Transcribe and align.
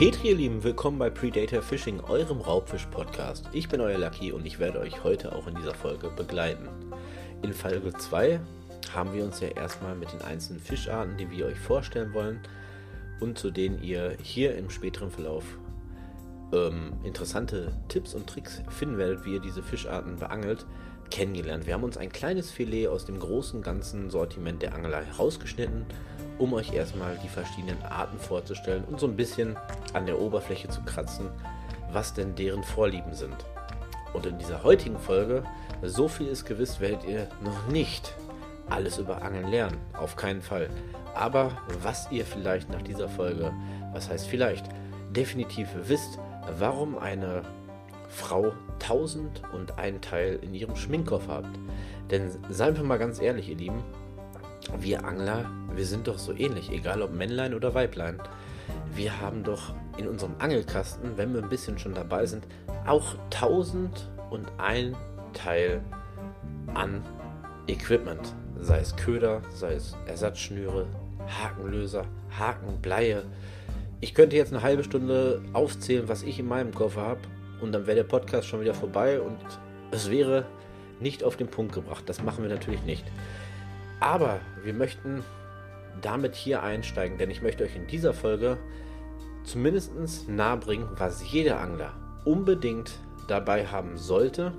Petri, 0.00 0.30
ihr 0.30 0.36
Lieben, 0.36 0.64
willkommen 0.64 0.98
bei 0.98 1.10
Predator 1.10 1.60
Fishing, 1.60 2.00
eurem 2.00 2.40
Raubfisch-Podcast. 2.40 3.50
Ich 3.52 3.68
bin 3.68 3.82
euer 3.82 3.98
Lucky 3.98 4.32
und 4.32 4.46
ich 4.46 4.58
werde 4.58 4.80
euch 4.80 5.04
heute 5.04 5.36
auch 5.36 5.46
in 5.46 5.54
dieser 5.54 5.74
Folge 5.74 6.08
begleiten. 6.08 6.70
In 7.42 7.52
Folge 7.52 7.92
2 7.92 8.40
haben 8.94 9.12
wir 9.12 9.22
uns 9.22 9.40
ja 9.40 9.48
erstmal 9.48 9.94
mit 9.94 10.10
den 10.10 10.22
einzelnen 10.22 10.58
Fischarten, 10.58 11.18
die 11.18 11.30
wir 11.30 11.44
euch 11.44 11.58
vorstellen 11.58 12.14
wollen 12.14 12.40
und 13.20 13.38
zu 13.38 13.50
denen 13.50 13.82
ihr 13.82 14.16
hier 14.22 14.56
im 14.56 14.70
späteren 14.70 15.10
Verlauf 15.10 15.44
ähm, 16.54 16.94
interessante 17.04 17.70
Tipps 17.88 18.14
und 18.14 18.26
Tricks 18.26 18.62
finden 18.70 18.96
werdet, 18.96 19.26
wie 19.26 19.34
ihr 19.34 19.40
diese 19.40 19.62
Fischarten 19.62 20.16
beangelt, 20.16 20.64
kennengelernt. 21.10 21.66
Wir 21.66 21.74
haben 21.74 21.84
uns 21.84 21.96
ein 21.96 22.12
kleines 22.12 22.50
Filet 22.50 22.88
aus 22.88 23.04
dem 23.04 23.18
großen 23.18 23.62
ganzen 23.62 24.10
Sortiment 24.10 24.62
der 24.62 24.74
Angler 24.74 25.04
herausgeschnitten, 25.04 25.86
um 26.38 26.52
euch 26.54 26.72
erstmal 26.72 27.18
die 27.22 27.28
verschiedenen 27.28 27.82
Arten 27.82 28.18
vorzustellen 28.18 28.84
und 28.84 29.00
so 29.00 29.06
ein 29.06 29.16
bisschen 29.16 29.56
an 29.92 30.06
der 30.06 30.20
Oberfläche 30.20 30.68
zu 30.68 30.82
kratzen, 30.82 31.28
was 31.92 32.14
denn 32.14 32.34
deren 32.34 32.62
Vorlieben 32.62 33.14
sind. 33.14 33.36
Und 34.12 34.26
in 34.26 34.38
dieser 34.38 34.64
heutigen 34.64 34.98
Folge, 34.98 35.44
so 35.82 36.08
viel 36.08 36.26
ist 36.28 36.44
gewiss, 36.44 36.80
werdet 36.80 37.04
ihr 37.04 37.28
noch 37.42 37.68
nicht 37.68 38.14
alles 38.68 38.98
über 38.98 39.22
Angeln 39.22 39.48
lernen. 39.48 39.78
Auf 39.92 40.16
keinen 40.16 40.42
Fall. 40.42 40.70
Aber 41.14 41.58
was 41.82 42.10
ihr 42.10 42.24
vielleicht 42.24 42.70
nach 42.70 42.82
dieser 42.82 43.08
Folge, 43.08 43.52
was 43.92 44.08
heißt 44.08 44.26
vielleicht, 44.26 44.66
definitiv 45.10 45.68
wisst, 45.86 46.18
warum 46.58 46.98
eine 46.98 47.42
Frau 48.10 48.52
tausend 48.78 49.40
und 49.52 49.78
einen 49.78 50.00
Teil 50.00 50.38
in 50.42 50.52
ihrem 50.52 50.76
Schminkkoffer 50.76 51.34
habt. 51.34 51.58
Denn 52.10 52.30
seien 52.50 52.76
wir 52.76 52.82
mal 52.82 52.98
ganz 52.98 53.20
ehrlich, 53.20 53.48
ihr 53.48 53.56
Lieben, 53.56 53.82
wir 54.78 55.04
Angler, 55.04 55.50
wir 55.74 55.86
sind 55.86 56.08
doch 56.08 56.18
so 56.18 56.34
ähnlich, 56.34 56.70
egal 56.70 57.02
ob 57.02 57.14
Männlein 57.14 57.54
oder 57.54 57.72
Weiblein. 57.74 58.20
Wir 58.94 59.20
haben 59.20 59.44
doch 59.44 59.74
in 59.96 60.08
unserem 60.08 60.34
Angelkasten, 60.38 61.16
wenn 61.16 61.32
wir 61.32 61.42
ein 61.42 61.48
bisschen 61.48 61.78
schon 61.78 61.94
dabei 61.94 62.26
sind, 62.26 62.46
auch 62.86 63.14
tausend 63.30 64.08
und 64.30 64.46
ein 64.58 64.96
Teil 65.32 65.80
an 66.74 67.02
Equipment. 67.68 68.34
Sei 68.60 68.80
es 68.80 68.94
Köder, 68.96 69.40
sei 69.54 69.74
es 69.74 69.96
Ersatzschnüre, 70.06 70.86
Hakenlöser, 71.42 72.04
Hakenbleie. 72.38 73.22
Ich 74.00 74.14
könnte 74.14 74.36
jetzt 74.36 74.52
eine 74.52 74.62
halbe 74.62 74.82
Stunde 74.82 75.42
aufzählen, 75.52 76.08
was 76.08 76.22
ich 76.22 76.38
in 76.38 76.48
meinem 76.48 76.74
Koffer 76.74 77.02
habe 77.02 77.20
und 77.60 77.72
dann 77.72 77.86
wäre 77.86 77.96
der 77.96 78.04
Podcast 78.04 78.48
schon 78.48 78.60
wieder 78.60 78.74
vorbei 78.74 79.20
und 79.20 79.38
es 79.90 80.10
wäre 80.10 80.46
nicht 81.00 81.24
auf 81.24 81.36
den 81.36 81.48
Punkt 81.48 81.74
gebracht. 81.74 82.04
Das 82.06 82.22
machen 82.22 82.42
wir 82.42 82.50
natürlich 82.50 82.82
nicht. 82.82 83.04
Aber 84.00 84.40
wir 84.62 84.74
möchten 84.74 85.22
damit 86.00 86.34
hier 86.34 86.62
einsteigen, 86.62 87.18
denn 87.18 87.30
ich 87.30 87.42
möchte 87.42 87.64
euch 87.64 87.76
in 87.76 87.86
dieser 87.86 88.14
Folge 88.14 88.58
zumindest 89.44 89.92
nahebringen, 90.28 90.88
was 90.96 91.30
jeder 91.30 91.60
Angler 91.60 91.94
unbedingt 92.24 92.92
dabei 93.28 93.66
haben 93.66 93.96
sollte, 93.96 94.52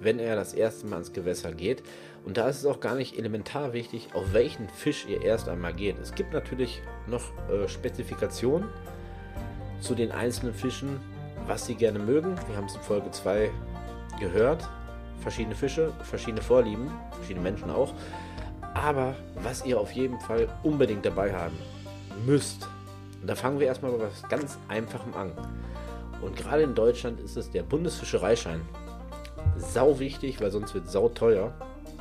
wenn 0.00 0.18
er 0.18 0.36
das 0.36 0.54
erste 0.54 0.86
Mal 0.86 0.98
ins 0.98 1.12
Gewässer 1.12 1.52
geht. 1.52 1.82
Und 2.24 2.36
da 2.36 2.48
ist 2.48 2.58
es 2.58 2.66
auch 2.66 2.80
gar 2.80 2.94
nicht 2.94 3.18
elementar 3.18 3.72
wichtig, 3.72 4.08
auf 4.12 4.32
welchen 4.32 4.68
Fisch 4.68 5.06
ihr 5.08 5.22
erst 5.22 5.48
einmal 5.48 5.72
geht. 5.72 5.98
Es 5.98 6.14
gibt 6.14 6.32
natürlich 6.32 6.82
noch 7.06 7.22
äh, 7.48 7.68
Spezifikationen 7.68 8.68
zu 9.80 9.94
den 9.94 10.12
einzelnen 10.12 10.54
Fischen, 10.54 11.00
was 11.48 11.64
sie 11.64 11.74
gerne 11.74 11.98
mögen. 11.98 12.36
Wir 12.46 12.56
haben 12.56 12.66
es 12.66 12.74
in 12.74 12.82
Folge 12.82 13.10
2 13.10 13.50
gehört. 14.20 14.68
Verschiedene 15.20 15.56
Fische, 15.56 15.92
verschiedene 16.02 16.42
Vorlieben, 16.42 16.90
verschiedene 17.12 17.42
Menschen 17.42 17.70
auch. 17.70 17.94
Aber 18.74 19.16
was 19.42 19.64
ihr 19.64 19.80
auf 19.80 19.90
jeden 19.92 20.20
Fall 20.20 20.46
unbedingt 20.62 21.04
dabei 21.04 21.34
haben 21.34 21.56
müsst, 22.26 22.68
und 23.20 23.28
da 23.28 23.34
fangen 23.34 23.58
wir 23.58 23.66
erstmal 23.66 23.92
bei 23.92 24.04
was 24.04 24.22
ganz 24.28 24.58
Einfachem 24.68 25.14
an. 25.14 25.32
Und 26.20 26.36
gerade 26.36 26.62
in 26.62 26.74
Deutschland 26.74 27.18
ist 27.20 27.36
es 27.36 27.50
der 27.50 27.62
Bundesfischereischein. 27.62 28.60
Sau 29.56 29.98
wichtig, 29.98 30.40
weil 30.40 30.50
sonst 30.50 30.74
wird 30.74 30.86
es 30.86 30.92
sau 30.92 31.08
teuer. 31.08 31.52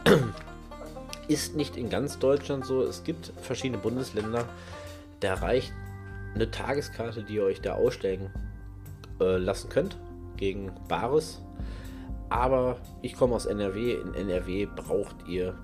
Ist 1.28 1.56
nicht 1.56 1.75
in 1.75 1.90
ganz 1.90 2.19
Deutschland 2.19 2.66
so. 2.66 2.84
Es 2.84 3.03
gibt 3.03 3.34
verschiedene 3.41 3.81
Bundesländer. 3.81 4.46
Da 5.19 5.34
reicht 5.34 5.74
eine 6.36 6.50
Tageskarte, 6.52 7.24
die 7.24 7.36
ihr 7.36 7.44
euch 7.44 7.62
da 7.62 7.74
ausstellen 7.74 8.31
äh, 9.20 9.38
lassen 9.38 9.70
könnt 9.70 9.98
gegen 10.38 10.72
Bares. 10.88 11.42
Aber 12.30 12.78
ich 13.02 13.16
komme 13.16 13.36
aus 13.36 13.46
NRW. 13.46 13.94
In 13.94 14.14
NRW 14.14 14.68
braucht 14.76 15.28
ihr, 15.28 15.56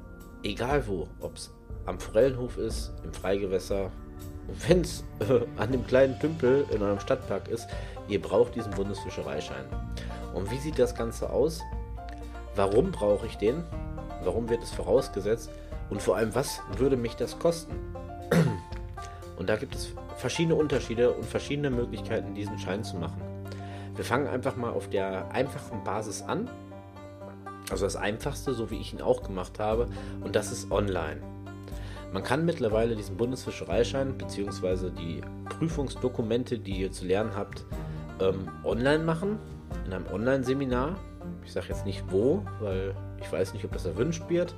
egal 0.44 0.88
wo, 0.88 1.08
ob 1.19 1.36
es 1.36 1.53
am 1.86 2.00
Forellenhof 2.00 2.58
ist, 2.58 2.94
im 3.03 3.14
Freigewässer, 3.14 3.91
wenn 4.68 4.81
es 4.81 5.03
äh, 5.19 5.41
an 5.58 5.72
dem 5.72 5.86
kleinen 5.86 6.19
Tümpel 6.19 6.66
in 6.72 6.81
eurem 6.81 7.00
Stadtpark 7.00 7.47
ist, 7.47 7.68
ihr 8.08 8.22
braucht 8.22 8.56
diesen 8.56 8.72
Bundesfischereischein. 8.72 9.66
Und 10.34 10.50
wie 10.52 10.58
sieht 10.58 10.80
das 10.80 10.96
Ganze 10.96 11.30
aus? 11.30 11.62
Warum 12.56 12.91
brauche 12.91 13.25
ich 13.25 13.38
den? 13.38 13.64
Warum 14.24 14.50
wird 14.50 14.64
es 14.64 14.72
vorausgesetzt? 14.72 15.50
Und 15.90 16.02
vor 16.02 16.16
allem, 16.16 16.34
was 16.34 16.62
würde 16.78 16.97
mich 16.97 17.16
das 17.16 17.38
kosten? 17.40 17.75
Und 19.38 19.50
da 19.50 19.58
gibt 19.58 19.75
es 19.75 19.90
verschiedene 20.18 20.56
Unterschiede 20.56 21.12
und 21.12 21.25
verschiedene 21.25 21.70
Möglichkeiten, 21.70 22.34
diesen 22.34 22.58
Schein 22.59 22.84
zu 22.84 22.96
machen. 22.97 23.22
Wir 23.95 24.03
fangen 24.03 24.27
einfach 24.27 24.55
mal 24.55 24.71
auf 24.71 24.89
der 24.89 25.31
einfachen 25.31 25.83
Basis 25.83 26.21
an. 26.21 26.49
Also 27.69 27.85
das 27.85 27.95
einfachste, 27.95 28.53
so 28.53 28.71
wie 28.71 28.79
ich 28.79 28.93
ihn 28.93 29.01
auch 29.01 29.23
gemacht 29.23 29.59
habe, 29.59 29.87
und 30.21 30.35
das 30.35 30.51
ist 30.51 30.71
online. 30.71 31.21
Man 32.11 32.23
kann 32.23 32.45
mittlerweile 32.45 32.95
diesen 32.95 33.17
Bundesfischereischein 33.17 34.17
bzw. 34.17 34.91
die 34.91 35.21
Prüfungsdokumente, 35.49 36.59
die 36.59 36.81
ihr 36.81 36.91
zu 36.91 37.05
lernen 37.05 37.31
habt, 37.35 37.65
ähm, 38.19 38.47
online 38.63 39.03
machen, 39.03 39.39
in 39.85 39.93
einem 39.93 40.05
Online-Seminar. 40.07 40.95
Ich 41.43 41.53
sage 41.53 41.67
jetzt 41.69 41.85
nicht 41.85 42.03
wo, 42.09 42.43
weil 42.59 42.93
ich 43.19 43.31
weiß 43.31 43.53
nicht, 43.53 43.65
ob 43.65 43.71
das 43.71 43.85
erwünscht 43.85 44.29
wird, 44.29 44.53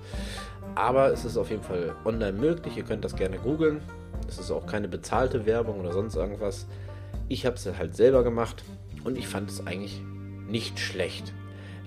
aber 0.74 1.14
es 1.14 1.24
ist 1.24 1.38
auf 1.38 1.50
jeden 1.50 1.64
Fall 1.64 1.96
online 2.04 2.34
möglich. 2.38 2.76
Ihr 2.76 2.84
könnt 2.84 3.06
das 3.06 3.16
gerne 3.16 3.38
googeln. 3.38 3.82
Es 4.28 4.40
ist 4.40 4.52
auch 4.52 4.66
keine 4.66 4.88
bezahlte 4.88 5.46
Werbung 5.46 5.80
oder 5.80 5.94
sonst 5.94 6.16
irgendwas. 6.16 6.66
Ich 7.30 7.46
habe 7.46 7.56
es 7.56 7.66
halt 7.78 7.96
selber 7.96 8.24
gemacht 8.24 8.64
und 9.06 9.18
ich 9.18 9.28
fand 9.28 9.50
es 9.50 9.66
eigentlich 9.66 10.02
nicht 10.48 10.80
schlecht. 10.80 11.34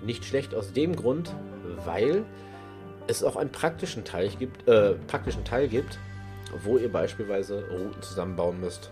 Nicht 0.03 0.25
schlecht 0.25 0.55
aus 0.55 0.73
dem 0.73 0.97
Grund, 0.97 1.35
weil 1.85 2.25
es 3.07 3.23
auch 3.23 3.37
einen 3.37 3.51
praktischen 3.51 4.05
Teil 4.05 4.29
gibt, 4.39 4.67
äh, 4.69 4.95
praktischen 5.07 5.45
Teil 5.45 5.69
gibt, 5.69 5.99
wo 6.65 6.79
ihr 6.79 6.91
beispielsweise 6.91 7.69
Routen 7.71 8.01
zusammenbauen 8.01 8.61
müsst, 8.61 8.91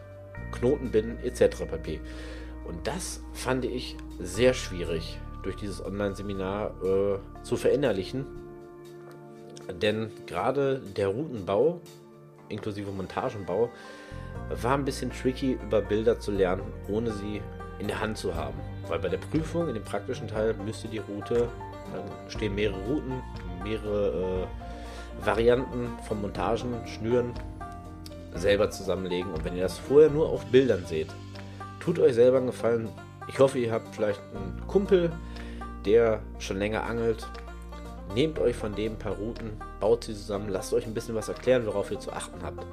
Knoten 0.53 0.91
binden 0.91 1.19
etc. 1.25 1.65
pp. 1.71 2.01
Und 2.65 2.87
das 2.87 3.23
fand 3.33 3.65
ich 3.65 3.97
sehr 4.19 4.53
schwierig 4.53 5.19
durch 5.43 5.57
dieses 5.57 5.85
Online-Seminar 5.85 6.75
äh, 6.83 7.45
zu 7.45 7.57
verinnerlichen. 7.57 8.27
Denn 9.81 10.11
gerade 10.27 10.81
der 10.97 11.09
Routenbau 11.09 11.81
inklusive 12.49 12.91
Montagenbau 12.91 13.71
war 14.51 14.75
ein 14.75 14.85
bisschen 14.85 15.11
tricky 15.11 15.59
über 15.63 15.83
Bilder 15.83 16.21
zu 16.21 16.31
lernen, 16.31 16.63
ohne 16.89 17.13
sie 17.13 17.43
in 17.79 17.89
der 17.89 18.01
Hand 18.01 18.19
zu 18.19 18.35
haben. 18.35 18.59
Weil 18.89 18.99
bei 18.99 19.09
der 19.09 19.19
Prüfung, 19.19 19.69
in 19.69 19.75
dem 19.75 19.85
praktischen 19.85 20.29
Teil, 20.29 20.55
müsste 20.55 20.89
die 20.89 20.99
Route, 20.99 21.49
dann 21.93 22.31
stehen 22.31 22.55
mehrere 22.55 22.81
Routen, 22.85 23.23
mehrere 23.63 24.47
äh, 24.47 25.25
Varianten 25.27 25.91
von 26.07 26.21
Montagen, 26.21 26.87
Schnüren 26.87 27.33
selber 28.35 28.71
zusammenlegen. 28.71 29.33
Und 29.33 29.45
wenn 29.45 29.57
ihr 29.57 29.63
das 29.63 29.79
vorher 29.79 30.11
nur 30.11 30.29
auf 30.29 30.45
Bildern 30.47 30.85
seht, 30.87 31.09
tut 31.81 31.99
euch 31.99 32.15
selber 32.15 32.39
einen 32.39 32.47
Gefallen. 32.47 32.89
Ich 33.29 33.39
hoffe, 33.39 33.59
ihr 33.59 33.73
habt 33.73 33.95
vielleicht 33.95 34.21
einen 34.35 34.67
Kumpel, 34.67 35.11
der 35.85 36.21
schon 36.39 36.59
länger 36.59 36.85
angelt. 36.85 37.27
Nehmt 38.15 38.39
euch 38.39 38.55
von 38.55 38.75
dem 38.75 38.93
ein 38.93 38.99
paar 38.99 39.15
Routen, 39.17 39.51
baut 39.81 40.05
sie 40.05 40.15
zusammen, 40.15 40.49
lasst 40.49 40.73
euch 40.73 40.87
ein 40.87 40.95
bisschen 40.95 41.17
was 41.17 41.29
erklären, 41.29 41.67
worauf 41.67 41.91
ihr 41.91 41.99
zu 41.99 42.13
achten 42.13 42.41
habt. 42.43 42.65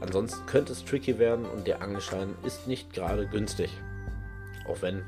Ansonsten 0.00 0.46
könnte 0.46 0.72
es 0.72 0.84
tricky 0.84 1.18
werden 1.18 1.44
und 1.46 1.66
der 1.66 1.82
Angelschein 1.82 2.36
ist 2.46 2.68
nicht 2.68 2.92
gerade 2.92 3.26
günstig. 3.26 3.70
Auch 4.68 4.82
wenn 4.82 5.02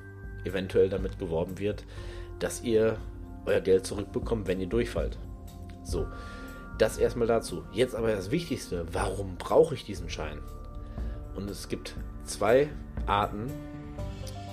eventuell 0.44 0.88
damit 0.88 1.18
geworben 1.18 1.58
wird, 1.58 1.84
dass 2.38 2.62
ihr 2.62 2.96
euer 3.46 3.60
Geld 3.60 3.86
zurückbekommt, 3.86 4.46
wenn 4.46 4.60
ihr 4.60 4.66
durchfallt. 4.66 5.18
So, 5.84 6.06
das 6.78 6.98
erstmal 6.98 7.26
dazu. 7.26 7.64
Jetzt 7.72 7.94
aber 7.94 8.12
das 8.12 8.30
Wichtigste, 8.30 8.86
warum 8.92 9.36
brauche 9.36 9.74
ich 9.74 9.84
diesen 9.84 10.08
Schein? 10.08 10.38
Und 11.34 11.50
es 11.50 11.68
gibt 11.68 11.94
zwei 12.24 12.68
Arten, 13.06 13.46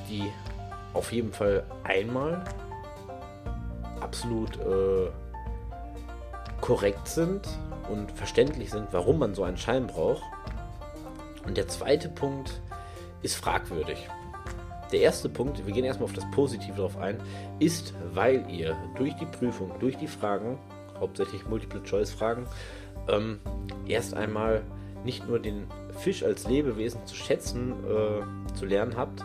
die 0.09 0.23
auf 0.93 1.11
jeden 1.11 1.31
Fall 1.31 1.63
einmal 1.83 2.43
absolut 3.99 4.57
äh, 4.57 5.09
korrekt 6.61 7.07
sind 7.07 7.47
und 7.89 8.11
verständlich 8.11 8.71
sind, 8.71 8.87
warum 8.91 9.19
man 9.19 9.33
so 9.33 9.43
einen 9.43 9.57
Schein 9.57 9.87
braucht. 9.87 10.23
Und 11.45 11.57
der 11.57 11.67
zweite 11.67 12.09
Punkt 12.09 12.61
ist 13.21 13.35
fragwürdig. 13.35 14.09
Der 14.91 15.01
erste 15.01 15.27
Punkt, 15.27 15.65
wir 15.65 15.73
gehen 15.73 15.83
erstmal 15.83 16.05
auf 16.05 16.13
das 16.13 16.29
Positive 16.31 16.75
drauf 16.75 16.97
ein, 16.97 17.17
ist, 17.59 17.93
weil 18.13 18.49
ihr 18.49 18.75
durch 18.97 19.13
die 19.15 19.25
Prüfung, 19.25 19.71
durch 19.79 19.97
die 19.97 20.07
Fragen, 20.07 20.57
hauptsächlich 20.99 21.45
Multiple-Choice-Fragen, 21.45 22.47
ähm, 23.09 23.39
erst 23.85 24.13
einmal 24.13 24.63
nicht 25.03 25.27
nur 25.27 25.39
den 25.39 25.67
Fisch 25.99 26.23
als 26.23 26.47
Lebewesen 26.47 27.05
zu 27.05 27.15
schätzen, 27.15 27.73
äh, 27.85 28.55
zu 28.55 28.65
lernen 28.65 28.95
habt. 28.95 29.23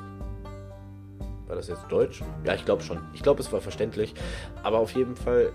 War 1.47 1.57
das 1.57 1.69
jetzt 1.69 1.85
Deutsch? 1.91 2.23
Ja, 2.45 2.55
ich 2.55 2.65
glaube 2.65 2.83
schon. 2.83 2.99
Ich 3.15 3.23
glaube, 3.23 3.41
es 3.41 3.53
war 3.53 3.61
verständlich. 3.61 4.15
Aber 4.63 4.79
auf 4.79 4.93
jeden 4.93 5.17
Fall, 5.17 5.53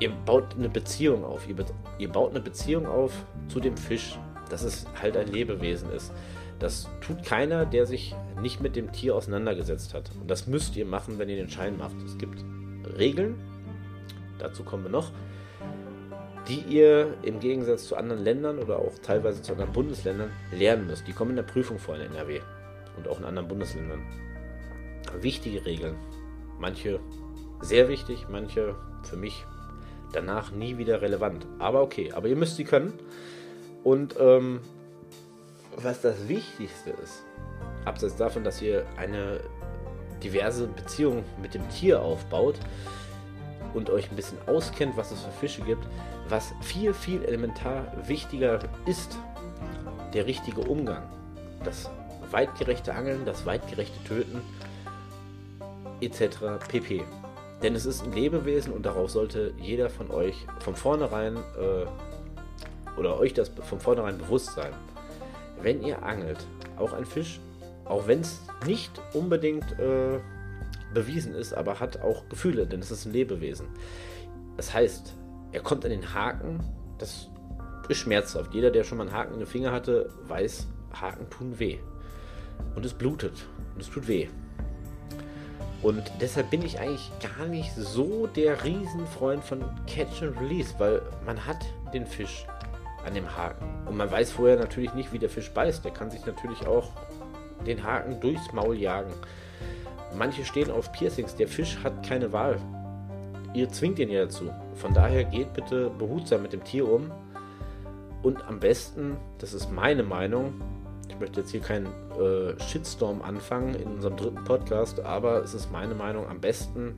ihr 0.00 0.10
baut 0.10 0.54
eine 0.56 0.68
Beziehung 0.68 1.24
auf. 1.24 1.48
Ihr, 1.48 1.56
ihr 1.98 2.08
baut 2.08 2.30
eine 2.30 2.40
Beziehung 2.40 2.86
auf 2.86 3.12
zu 3.48 3.60
dem 3.60 3.76
Fisch, 3.76 4.18
dass 4.50 4.62
es 4.62 4.84
halt 5.00 5.16
ein 5.16 5.28
Lebewesen 5.28 5.90
ist. 5.92 6.12
Das 6.62 6.88
tut 7.00 7.24
keiner, 7.24 7.66
der 7.66 7.86
sich 7.86 8.14
nicht 8.40 8.60
mit 8.60 8.76
dem 8.76 8.92
Tier 8.92 9.16
auseinandergesetzt 9.16 9.94
hat. 9.94 10.12
Und 10.20 10.30
das 10.30 10.46
müsst 10.46 10.76
ihr 10.76 10.86
machen, 10.86 11.18
wenn 11.18 11.28
ihr 11.28 11.34
den 11.34 11.50
Schein 11.50 11.76
macht. 11.76 11.96
Es 12.06 12.16
gibt 12.16 12.44
Regeln, 12.96 13.34
dazu 14.38 14.62
kommen 14.62 14.84
wir 14.84 14.90
noch, 14.90 15.10
die 16.46 16.60
ihr 16.60 17.14
im 17.22 17.40
Gegensatz 17.40 17.88
zu 17.88 17.96
anderen 17.96 18.22
Ländern 18.22 18.60
oder 18.60 18.78
auch 18.78 18.92
teilweise 19.02 19.42
zu 19.42 19.50
anderen 19.52 19.72
Bundesländern 19.72 20.30
lernen 20.52 20.86
müsst. 20.86 21.08
Die 21.08 21.12
kommen 21.12 21.30
in 21.30 21.36
der 21.36 21.42
Prüfung 21.42 21.80
vor 21.80 21.96
in 21.96 22.02
NRW 22.02 22.40
und 22.96 23.08
auch 23.08 23.18
in 23.18 23.24
anderen 23.24 23.48
Bundesländern. 23.48 24.00
Wichtige 25.20 25.66
Regeln. 25.66 25.96
Manche 26.60 27.00
sehr 27.60 27.88
wichtig, 27.88 28.26
manche 28.30 28.76
für 29.02 29.16
mich 29.16 29.44
danach 30.12 30.52
nie 30.52 30.78
wieder 30.78 31.02
relevant. 31.02 31.44
Aber 31.58 31.82
okay, 31.82 32.12
aber 32.12 32.28
ihr 32.28 32.36
müsst 32.36 32.54
sie 32.54 32.64
können. 32.64 32.92
Und 33.82 34.14
ähm, 34.20 34.60
was 35.76 36.00
das 36.00 36.28
Wichtigste 36.28 36.90
ist, 36.90 37.22
abseits 37.84 38.16
davon, 38.16 38.44
dass 38.44 38.60
ihr 38.62 38.84
eine 38.96 39.40
diverse 40.22 40.66
Beziehung 40.66 41.24
mit 41.40 41.54
dem 41.54 41.68
Tier 41.70 42.00
aufbaut 42.00 42.58
und 43.74 43.90
euch 43.90 44.10
ein 44.10 44.16
bisschen 44.16 44.38
auskennt, 44.46 44.96
was 44.96 45.10
es 45.10 45.22
für 45.22 45.30
Fische 45.32 45.62
gibt, 45.62 45.84
was 46.28 46.52
viel, 46.60 46.94
viel 46.94 47.24
elementar 47.24 47.86
wichtiger 48.06 48.60
ist, 48.86 49.16
der 50.12 50.26
richtige 50.26 50.60
Umgang. 50.60 51.02
Das 51.64 51.90
weitgerechte 52.30 52.94
Angeln, 52.94 53.24
das 53.24 53.46
weitgerechte 53.46 54.02
Töten 54.04 54.42
etc. 56.00 56.58
pp. 56.68 57.02
Denn 57.62 57.74
es 57.74 57.86
ist 57.86 58.02
ein 58.02 58.12
Lebewesen 58.12 58.72
und 58.72 58.84
darauf 58.84 59.10
sollte 59.10 59.54
jeder 59.60 59.88
von 59.88 60.10
euch 60.10 60.46
von 60.60 60.74
vornherein 60.74 61.36
äh, 61.36 62.98
oder 62.98 63.18
euch 63.18 63.34
das 63.34 63.48
von 63.48 63.78
vornherein 63.78 64.18
bewusst 64.18 64.52
sein. 64.52 64.72
Wenn 65.62 65.82
ihr 65.82 66.02
angelt, 66.02 66.44
auch 66.76 66.92
ein 66.92 67.04
Fisch, 67.04 67.40
auch 67.84 68.06
wenn 68.06 68.20
es 68.20 68.40
nicht 68.66 69.00
unbedingt 69.14 69.78
äh, 69.78 70.18
bewiesen 70.94 71.34
ist, 71.34 71.52
aber 71.52 71.80
hat 71.80 72.00
auch 72.02 72.28
Gefühle, 72.28 72.66
denn 72.66 72.80
es 72.80 72.90
ist 72.90 73.06
ein 73.06 73.12
Lebewesen. 73.12 73.66
Das 74.56 74.72
heißt, 74.74 75.14
er 75.52 75.60
kommt 75.60 75.84
an 75.84 75.90
den 75.90 76.14
Haken, 76.14 76.60
das 76.98 77.28
ist 77.88 77.98
schmerzhaft. 77.98 78.54
Jeder, 78.54 78.70
der 78.70 78.84
schon 78.84 78.98
mal 78.98 79.06
einen 79.06 79.16
Haken 79.16 79.34
in 79.34 79.40
den 79.40 79.48
Finger 79.48 79.72
hatte, 79.72 80.10
weiß, 80.28 80.66
Haken 80.92 81.28
tun 81.30 81.58
weh. 81.58 81.78
Und 82.74 82.84
es 82.84 82.94
blutet 82.94 83.44
und 83.74 83.80
es 83.80 83.90
tut 83.90 84.06
weh. 84.08 84.28
Und 85.82 86.12
deshalb 86.20 86.50
bin 86.50 86.62
ich 86.62 86.78
eigentlich 86.78 87.10
gar 87.36 87.46
nicht 87.46 87.74
so 87.74 88.28
der 88.28 88.62
Riesenfreund 88.62 89.42
von 89.42 89.64
Catch 89.86 90.22
and 90.22 90.40
Release, 90.40 90.74
weil 90.78 91.02
man 91.26 91.44
hat 91.44 91.58
den 91.92 92.06
Fisch 92.06 92.46
an 93.04 93.14
dem 93.14 93.36
Haken. 93.36 93.86
Und 93.86 93.96
man 93.96 94.10
weiß 94.10 94.32
vorher 94.32 94.56
natürlich 94.56 94.94
nicht, 94.94 95.12
wie 95.12 95.18
der 95.18 95.30
Fisch 95.30 95.50
beißt. 95.50 95.84
Der 95.84 95.92
kann 95.92 96.10
sich 96.10 96.24
natürlich 96.26 96.66
auch 96.66 96.90
den 97.66 97.82
Haken 97.82 98.20
durchs 98.20 98.52
Maul 98.52 98.76
jagen. 98.76 99.12
Manche 100.16 100.44
stehen 100.44 100.70
auf 100.70 100.92
Piercings. 100.92 101.34
Der 101.36 101.48
Fisch 101.48 101.78
hat 101.82 102.06
keine 102.06 102.32
Wahl. 102.32 102.56
Ihr 103.54 103.68
zwingt 103.68 103.98
ihn 103.98 104.10
ja 104.10 104.24
dazu. 104.24 104.50
Von 104.74 104.94
daher 104.94 105.24
geht 105.24 105.52
bitte 105.52 105.90
behutsam 105.90 106.42
mit 106.42 106.52
dem 106.52 106.64
Tier 106.64 106.88
um. 106.88 107.10
Und 108.22 108.44
am 108.46 108.60
besten, 108.60 109.16
das 109.38 109.52
ist 109.52 109.70
meine 109.70 110.02
Meinung, 110.02 110.54
ich 111.08 111.18
möchte 111.18 111.40
jetzt 111.40 111.50
hier 111.50 111.60
keinen 111.60 111.86
äh, 111.86 112.58
Shitstorm 112.62 113.20
anfangen 113.20 113.74
in 113.74 113.88
unserem 113.88 114.16
dritten 114.16 114.44
Podcast, 114.44 115.00
aber 115.00 115.42
es 115.42 115.54
ist 115.54 115.70
meine 115.72 115.94
Meinung, 115.94 116.28
am 116.28 116.40
besten 116.40 116.94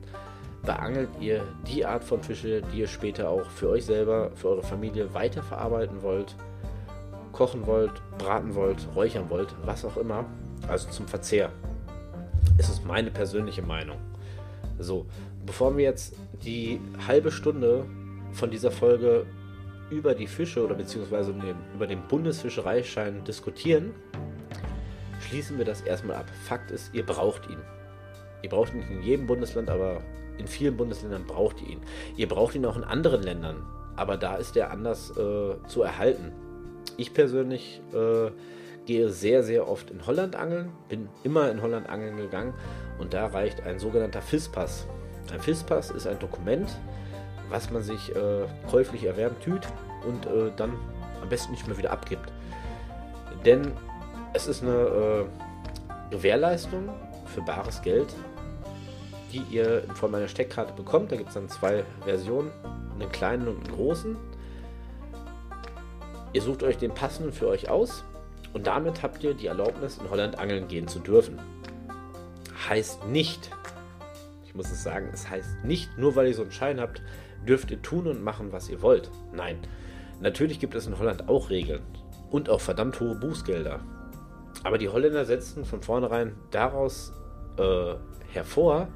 beangelt 0.65 1.09
ihr 1.19 1.43
die 1.67 1.85
Art 1.85 2.03
von 2.03 2.21
Fische, 2.21 2.61
die 2.73 2.79
ihr 2.79 2.87
später 2.87 3.29
auch 3.29 3.45
für 3.45 3.69
euch 3.69 3.85
selber, 3.85 4.31
für 4.35 4.49
eure 4.49 4.63
Familie 4.63 5.13
weiterverarbeiten 5.13 6.01
wollt, 6.01 6.35
kochen 7.31 7.65
wollt, 7.65 7.91
braten 8.17 8.55
wollt, 8.55 8.87
räuchern 8.95 9.29
wollt, 9.29 9.53
was 9.63 9.85
auch 9.85 9.97
immer. 9.97 10.25
Also 10.67 10.89
zum 10.89 11.07
Verzehr. 11.07 11.51
Es 12.57 12.69
ist 12.69 12.85
meine 12.85 13.11
persönliche 13.11 13.61
Meinung. 13.61 13.97
So, 14.79 15.05
bevor 15.45 15.77
wir 15.77 15.83
jetzt 15.83 16.15
die 16.43 16.79
halbe 17.07 17.31
Stunde 17.31 17.85
von 18.31 18.49
dieser 18.49 18.71
Folge 18.71 19.25
über 19.89 20.15
die 20.15 20.27
Fische 20.27 20.63
oder 20.63 20.75
beziehungsweise 20.75 21.33
über 21.75 21.87
den 21.87 22.01
Bundesfischereischein 22.07 23.23
diskutieren, 23.23 23.93
schließen 25.19 25.57
wir 25.57 25.65
das 25.65 25.81
erstmal 25.81 26.17
ab. 26.17 26.25
Fakt 26.45 26.71
ist, 26.71 26.93
ihr 26.93 27.05
braucht 27.05 27.49
ihn. 27.49 27.59
Ihr 28.41 28.49
braucht 28.49 28.73
ihn 28.73 28.79
nicht 28.79 28.91
in 28.91 29.01
jedem 29.03 29.27
Bundesland, 29.27 29.69
aber 29.69 30.01
in 30.37 30.47
vielen 30.47 30.77
Bundesländern 30.77 31.25
braucht 31.25 31.61
ihr 31.61 31.69
ihn. 31.69 31.81
Ihr 32.17 32.27
braucht 32.27 32.55
ihn 32.55 32.65
auch 32.65 32.77
in 32.77 32.83
anderen 32.83 33.23
Ländern, 33.23 33.65
aber 33.95 34.17
da 34.17 34.35
ist 34.35 34.57
er 34.57 34.71
anders 34.71 35.11
äh, 35.11 35.55
zu 35.67 35.83
erhalten. 35.83 36.31
Ich 36.97 37.13
persönlich 37.13 37.81
äh, 37.93 38.31
gehe 38.85 39.09
sehr, 39.09 39.43
sehr 39.43 39.67
oft 39.67 39.89
in 39.91 40.05
Holland 40.05 40.35
angeln, 40.35 40.71
bin 40.89 41.09
immer 41.23 41.49
in 41.51 41.61
Holland 41.61 41.89
angeln 41.89 42.17
gegangen 42.17 42.53
und 42.99 43.13
da 43.13 43.27
reicht 43.27 43.61
ein 43.61 43.79
sogenannter 43.79 44.21
FIS-Pass. 44.21 44.87
Ein 45.33 45.39
FIS-Pass 45.39 45.91
ist 45.91 46.07
ein 46.07 46.19
Dokument, 46.19 46.69
was 47.49 47.71
man 47.71 47.83
sich 47.83 48.15
äh, 48.15 48.45
käuflich 48.69 49.03
erwerben 49.03 49.35
tut 49.43 49.67
und 50.07 50.25
äh, 50.25 50.51
dann 50.55 50.73
am 51.21 51.29
besten 51.29 51.51
nicht 51.51 51.67
mehr 51.67 51.77
wieder 51.77 51.91
abgibt. 51.91 52.31
Denn 53.45 53.71
es 54.33 54.47
ist 54.47 54.63
eine 54.63 54.71
äh, 54.71 55.25
Gewährleistung 56.11 56.89
für 57.25 57.41
bares 57.41 57.81
Geld, 57.81 58.13
die 59.35 59.55
ihr 59.55 59.83
in 59.83 59.95
Form 59.95 60.15
einer 60.15 60.27
Steckkarte 60.27 60.73
bekommt. 60.73 61.11
Da 61.11 61.17
gibt 61.17 61.29
es 61.29 61.35
dann 61.35 61.49
zwei 61.49 61.83
Versionen, 62.03 62.51
einen 62.93 63.11
kleinen 63.11 63.47
und 63.47 63.57
einen 63.57 63.75
großen. 63.75 64.15
Ihr 66.31 66.41
sucht 66.41 66.63
euch 66.63 66.77
den 66.77 66.93
passenden 66.93 67.33
für 67.33 67.47
euch 67.47 67.69
aus 67.69 68.03
und 68.53 68.67
damit 68.67 69.03
habt 69.03 69.23
ihr 69.23 69.33
die 69.33 69.47
Erlaubnis, 69.47 69.97
in 69.97 70.09
Holland 70.09 70.39
angeln 70.39 70.67
gehen 70.67 70.87
zu 70.87 70.99
dürfen. 70.99 71.39
Heißt 72.69 73.05
nicht, 73.07 73.51
ich 74.45 74.55
muss 74.55 74.71
es 74.71 74.83
sagen, 74.83 75.09
es 75.13 75.29
heißt 75.29 75.63
nicht, 75.65 75.97
nur 75.97 76.15
weil 76.15 76.27
ihr 76.27 76.33
so 76.33 76.41
einen 76.41 76.51
Schein 76.51 76.79
habt, 76.79 77.01
dürft 77.47 77.71
ihr 77.71 77.81
tun 77.81 78.07
und 78.07 78.23
machen, 78.23 78.51
was 78.51 78.69
ihr 78.69 78.81
wollt. 78.81 79.11
Nein, 79.33 79.59
natürlich 80.21 80.59
gibt 80.59 80.75
es 80.75 80.87
in 80.87 80.97
Holland 80.97 81.27
auch 81.27 81.49
Regeln 81.49 81.83
und 82.31 82.49
auch 82.49 82.61
verdammt 82.61 82.99
hohe 82.99 83.15
Bußgelder. 83.15 83.81
Aber 84.63 84.77
die 84.77 84.89
Holländer 84.89 85.25
setzen 85.25 85.65
von 85.65 85.81
vornherein 85.81 86.35
daraus 86.51 87.13
äh, 87.57 87.95
hervor, 88.35 88.87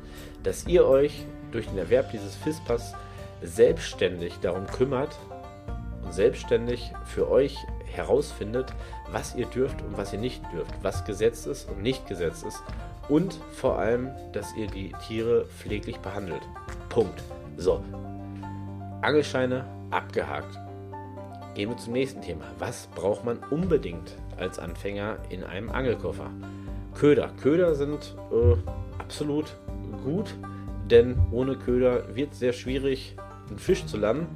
dass 0.44 0.68
ihr 0.68 0.86
euch 0.86 1.26
durch 1.52 1.68
den 1.68 1.78
Erwerb 1.78 2.12
dieses 2.12 2.36
FISPAS 2.36 2.94
selbstständig 3.42 4.40
darum 4.42 4.68
kümmert 4.68 5.18
und 6.04 6.14
selbstständig 6.14 6.92
für 7.06 7.30
euch 7.30 7.58
herausfindet, 7.86 8.74
was 9.12 9.36
ihr 9.36 9.46
dürft 9.48 9.82
und 9.82 9.98
was 9.98 10.14
ihr 10.14 10.20
nicht 10.20 10.42
dürft, 10.54 10.74
was 10.84 11.06
gesetzt 11.06 11.48
ist 11.48 11.70
und 11.70 11.82
nicht 11.82 12.08
gesetzt 12.08 12.46
ist 12.46 12.62
und 13.10 13.40
vor 13.54 13.80
allem, 13.80 14.12
dass 14.32 14.56
ihr 14.56 14.68
die 14.68 14.94
Tiere 15.08 15.46
pfleglich 15.46 15.98
behandelt. 15.98 16.42
Punkt. 16.90 17.22
So, 17.58 17.84
Angelscheine 19.02 19.66
abgehakt. 19.90 20.58
Gehen 21.56 21.70
wir 21.70 21.78
zum 21.78 21.94
nächsten 21.94 22.22
Thema. 22.22 22.46
Was 22.60 22.88
braucht 22.96 23.26
man 23.26 23.40
unbedingt 23.50 24.16
als 24.38 24.60
Anfänger 24.60 25.18
in 25.30 25.44
einem 25.44 25.70
Angelkoffer? 25.70 26.30
Köder. 26.94 27.32
Köder 27.42 27.76
sind 27.76 28.16
äh, 28.32 28.56
absolut 29.10 29.56
gut, 30.04 30.36
denn 30.92 31.18
ohne 31.32 31.56
Köder 31.56 32.16
wird 32.16 32.32
es 32.34 32.40
sehr 32.40 32.54
schwierig, 32.54 33.16
einen 33.50 33.58
Fisch 33.58 33.84
zu 33.88 33.98
landen. 33.98 34.28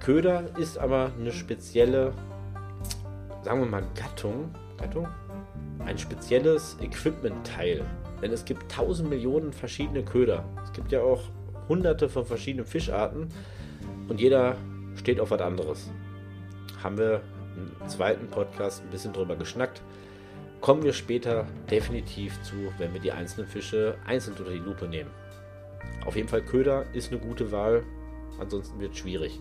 Köder 0.00 0.42
ist 0.58 0.76
aber 0.76 1.12
eine 1.16 1.30
spezielle, 1.30 2.12
sagen 3.44 3.60
wir 3.60 3.68
mal, 3.68 3.84
Gattung. 3.94 4.52
Gattung? 4.76 5.06
Ein 5.86 5.98
spezielles 5.98 6.76
Equipment-Teil. 6.80 7.84
Denn 8.20 8.32
es 8.32 8.44
gibt 8.44 8.72
tausend 8.72 9.08
Millionen 9.08 9.52
verschiedene 9.52 10.04
Köder. 10.04 10.44
Es 10.64 10.72
gibt 10.72 10.90
ja 10.90 11.02
auch 11.02 11.22
hunderte 11.68 12.08
von 12.08 12.26
verschiedenen 12.26 12.66
Fischarten 12.66 13.28
und 14.08 14.20
jeder 14.20 14.56
steht 14.96 15.20
auf 15.20 15.30
was 15.30 15.40
anderes. 15.40 15.92
Haben 16.82 16.98
wir 16.98 17.20
im 17.56 17.88
zweiten 17.88 18.26
Podcast 18.26 18.82
ein 18.82 18.90
bisschen 18.90 19.12
drüber 19.12 19.36
geschnackt. 19.36 19.80
Kommen 20.62 20.84
wir 20.84 20.92
später 20.92 21.44
definitiv 21.68 22.40
zu, 22.42 22.54
wenn 22.78 22.92
wir 22.94 23.00
die 23.00 23.10
einzelnen 23.10 23.48
Fische 23.48 23.96
einzeln 24.06 24.36
unter 24.38 24.52
die 24.52 24.58
Lupe 24.58 24.86
nehmen. 24.86 25.10
Auf 26.06 26.14
jeden 26.14 26.28
Fall 26.28 26.42
Köder 26.42 26.86
ist 26.92 27.10
eine 27.10 27.20
gute 27.20 27.50
Wahl, 27.50 27.82
ansonsten 28.38 28.78
wird 28.78 28.92
es 28.92 28.98
schwierig. 28.98 29.40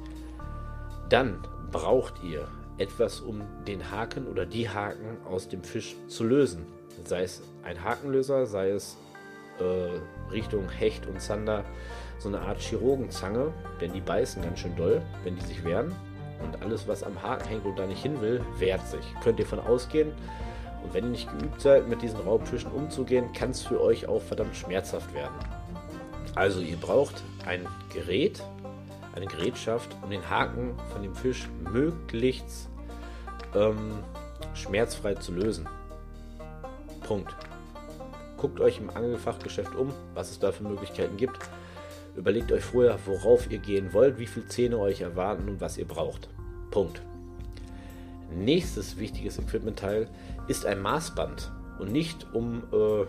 Dann 1.09 1.37
braucht 1.71 2.23
ihr 2.23 2.47
etwas, 2.79 3.19
um 3.19 3.43
den 3.67 3.91
Haken 3.91 4.25
oder 4.25 4.47
die 4.47 4.67
Haken 4.67 5.17
aus 5.29 5.47
dem 5.47 5.63
Fisch 5.63 5.95
zu 6.07 6.23
lösen. 6.23 6.65
Sei 7.05 7.21
es 7.21 7.43
ein 7.61 7.83
Hakenlöser, 7.83 8.47
sei 8.47 8.71
es 8.71 8.97
äh, 9.59 10.31
Richtung 10.31 10.69
Hecht 10.69 11.05
und 11.05 11.21
Zander 11.21 11.65
so 12.17 12.29
eine 12.29 12.39
Art 12.39 12.59
Chirurgenzange, 12.59 13.53
denn 13.79 13.93
die 13.93 14.01
beißen 14.01 14.41
ganz 14.41 14.57
schön 14.57 14.75
doll, 14.75 15.03
wenn 15.23 15.35
die 15.35 15.45
sich 15.45 15.63
wehren. 15.63 15.95
und 16.43 16.63
alles, 16.63 16.87
was 16.87 17.03
am 17.03 17.21
Haken 17.21 17.47
hängt 17.47 17.65
und 17.65 17.77
da 17.77 17.85
nicht 17.85 18.01
hin 18.01 18.19
will, 18.21 18.43
wehrt 18.57 18.87
sich. 18.87 19.05
Könnt 19.23 19.37
ihr 19.37 19.45
von 19.45 19.59
ausgehen. 19.59 20.13
Und 20.83 20.93
wenn 20.93 21.05
ihr 21.05 21.11
nicht 21.11 21.31
geübt 21.31 21.61
seid, 21.61 21.87
mit 21.87 22.01
diesen 22.01 22.19
Raubfischen 22.19 22.71
umzugehen, 22.71 23.31
kann 23.33 23.51
es 23.51 23.61
für 23.61 23.81
euch 23.81 24.07
auch 24.07 24.21
verdammt 24.21 24.55
schmerzhaft 24.55 25.13
werden. 25.13 25.35
Also 26.35 26.61
ihr 26.61 26.77
braucht 26.77 27.23
ein 27.45 27.67
Gerät, 27.93 28.41
eine 29.15 29.25
Gerätschaft, 29.25 29.95
um 30.01 30.09
den 30.09 30.29
Haken 30.29 30.75
von 30.91 31.01
dem 31.03 31.13
Fisch 31.13 31.49
möglichst 31.71 32.69
ähm, 33.55 33.99
schmerzfrei 34.53 35.15
zu 35.15 35.33
lösen. 35.33 35.67
Punkt. 37.05 37.35
Guckt 38.37 38.59
euch 38.59 38.79
im 38.79 38.89
Angelfachgeschäft 38.89 39.75
um, 39.75 39.93
was 40.13 40.31
es 40.31 40.39
da 40.39 40.51
für 40.51 40.63
Möglichkeiten 40.63 41.17
gibt. 41.17 41.37
Überlegt 42.15 42.51
euch 42.51 42.63
vorher, 42.63 42.97
worauf 43.05 43.49
ihr 43.51 43.59
gehen 43.59 43.93
wollt, 43.93 44.17
wie 44.17 44.25
viele 44.25 44.47
Zähne 44.47 44.79
euch 44.79 45.01
erwarten 45.01 45.47
und 45.47 45.61
was 45.61 45.77
ihr 45.77 45.87
braucht. 45.87 46.29
Punkt. 46.71 47.01
Nächstes 48.35 48.97
wichtiges 48.97 49.37
Equipmentteil 49.37 50.07
ist 50.47 50.65
ein 50.65 50.79
Maßband. 50.79 51.51
Und 51.79 51.91
nicht 51.91 52.27
um 52.33 52.63
äh, 52.71 53.05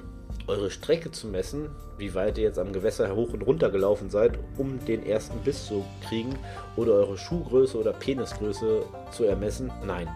eure 0.46 0.70
Strecke 0.70 1.10
zu 1.10 1.26
messen, 1.26 1.68
wie 1.98 2.14
weit 2.14 2.38
ihr 2.38 2.44
jetzt 2.44 2.58
am 2.58 2.72
Gewässer 2.72 3.14
hoch 3.14 3.32
und 3.32 3.42
runter 3.42 3.70
gelaufen 3.70 4.10
seid, 4.10 4.38
um 4.56 4.84
den 4.84 5.04
ersten 5.04 5.38
Biss 5.40 5.66
zu 5.66 5.84
kriegen 6.08 6.34
oder 6.76 6.94
eure 6.94 7.18
Schuhgröße 7.18 7.78
oder 7.78 7.92
Penisgröße 7.92 8.82
zu 9.10 9.24
ermessen. 9.24 9.70
Nein. 9.86 10.08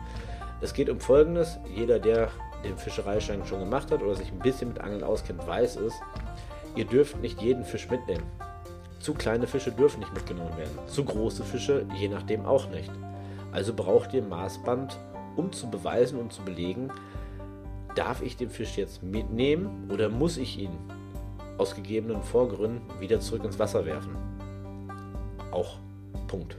Es 0.60 0.72
geht 0.72 0.88
um 0.88 1.00
folgendes. 1.00 1.58
Jeder, 1.75 1.98
der 1.98 2.30
den 2.64 2.78
Fischereischein 2.78 3.44
schon 3.44 3.60
gemacht 3.60 3.90
hat 3.90 4.02
oder 4.02 4.14
sich 4.14 4.32
ein 4.32 4.38
bisschen 4.38 4.68
mit 4.68 4.80
Angeln 4.80 5.04
auskennt, 5.04 5.46
weiß 5.46 5.76
es. 5.76 5.92
Ihr 6.75 6.86
dürft 6.86 7.20
nicht 7.20 7.40
jeden 7.42 7.64
Fisch 7.64 7.88
mitnehmen. 7.90 8.25
Zu 8.98 9.14
kleine 9.14 9.46
Fische 9.46 9.70
dürfen 9.70 10.00
nicht 10.00 10.14
mitgenommen 10.14 10.56
werden. 10.56 10.78
Zu 10.86 11.04
große 11.04 11.44
Fische 11.44 11.86
je 11.94 12.08
nachdem 12.08 12.44
auch 12.46 12.68
nicht. 12.70 12.90
Also 13.56 13.72
braucht 13.72 14.12
ihr 14.12 14.22
Maßband, 14.22 14.98
um 15.34 15.50
zu 15.50 15.70
beweisen 15.70 16.18
und 16.18 16.30
zu 16.30 16.42
belegen, 16.42 16.90
darf 17.94 18.20
ich 18.20 18.36
den 18.36 18.50
Fisch 18.50 18.76
jetzt 18.76 19.02
mitnehmen 19.02 19.88
oder 19.90 20.10
muss 20.10 20.36
ich 20.36 20.58
ihn 20.58 20.72
aus 21.56 21.75
gegebenen 21.75 22.22
Vorgründen 22.22 22.82
wieder 23.00 23.18
zurück 23.18 23.44
ins 23.44 23.58
Wasser 23.58 23.86
werfen? 23.86 24.14
Auch 25.52 25.78
Punkt. 26.28 26.58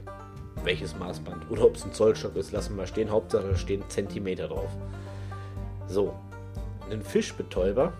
Welches 0.64 0.98
Maßband 0.98 1.48
oder 1.52 1.66
ob 1.66 1.76
es 1.76 1.84
ein 1.84 1.92
Zollstock 1.92 2.34
ist, 2.34 2.50
lassen 2.50 2.70
wir 2.70 2.78
mal 2.78 2.88
stehen. 2.88 3.12
Hauptsache 3.12 3.46
da 3.46 3.54
stehen 3.56 3.84
Zentimeter 3.86 4.48
drauf. 4.48 4.76
So, 5.86 6.14
einen 6.90 7.02
Fischbetäuber. 7.02 7.92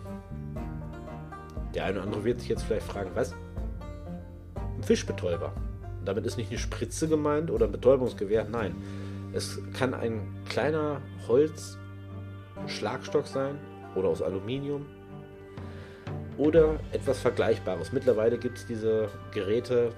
Der 1.73 1.85
eine 1.85 1.99
oder 1.99 2.03
andere 2.03 2.25
wird 2.25 2.41
sich 2.41 2.49
jetzt 2.49 2.65
vielleicht 2.65 2.87
fragen, 2.87 3.13
was? 3.15 3.33
Ein 4.57 4.83
Fischbetäuber. 4.83 5.53
Damit 6.09 6.25
ist 6.25 6.39
nicht 6.39 6.49
eine 6.49 6.59
Spritze 6.59 7.07
gemeint 7.07 7.51
oder 7.51 7.67
ein 7.67 7.73
Betäubungsgewehr. 7.73 8.47
Nein, 8.51 8.75
es 9.35 9.61
kann 9.75 9.93
ein 9.93 10.23
kleiner 10.49 11.03
Holz 11.29 11.77
Schlagstock 12.67 13.27
sein 13.27 13.59
oder 13.95 14.09
aus 14.09 14.23
Aluminium 14.23 14.87
oder 16.39 16.81
etwas 16.93 17.19
Vergleichbares. 17.19 17.93
Mittlerweile 17.93 18.39
gibt 18.39 18.57
es 18.57 18.65
diese 18.65 19.11
Geräte 19.35 19.91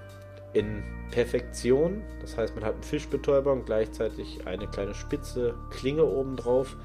in 0.52 0.82
Perfektion. 1.12 2.02
Das 2.20 2.36
heißt, 2.36 2.56
man 2.56 2.64
hat 2.64 2.74
einen 2.74 2.82
Fischbetäuber 2.82 3.52
und 3.52 3.64
gleichzeitig 3.64 4.40
eine 4.46 4.66
kleine 4.66 4.94
spitze 4.94 5.54
Klinge 5.70 6.04
oben 6.04 6.34
drauf, 6.34 6.76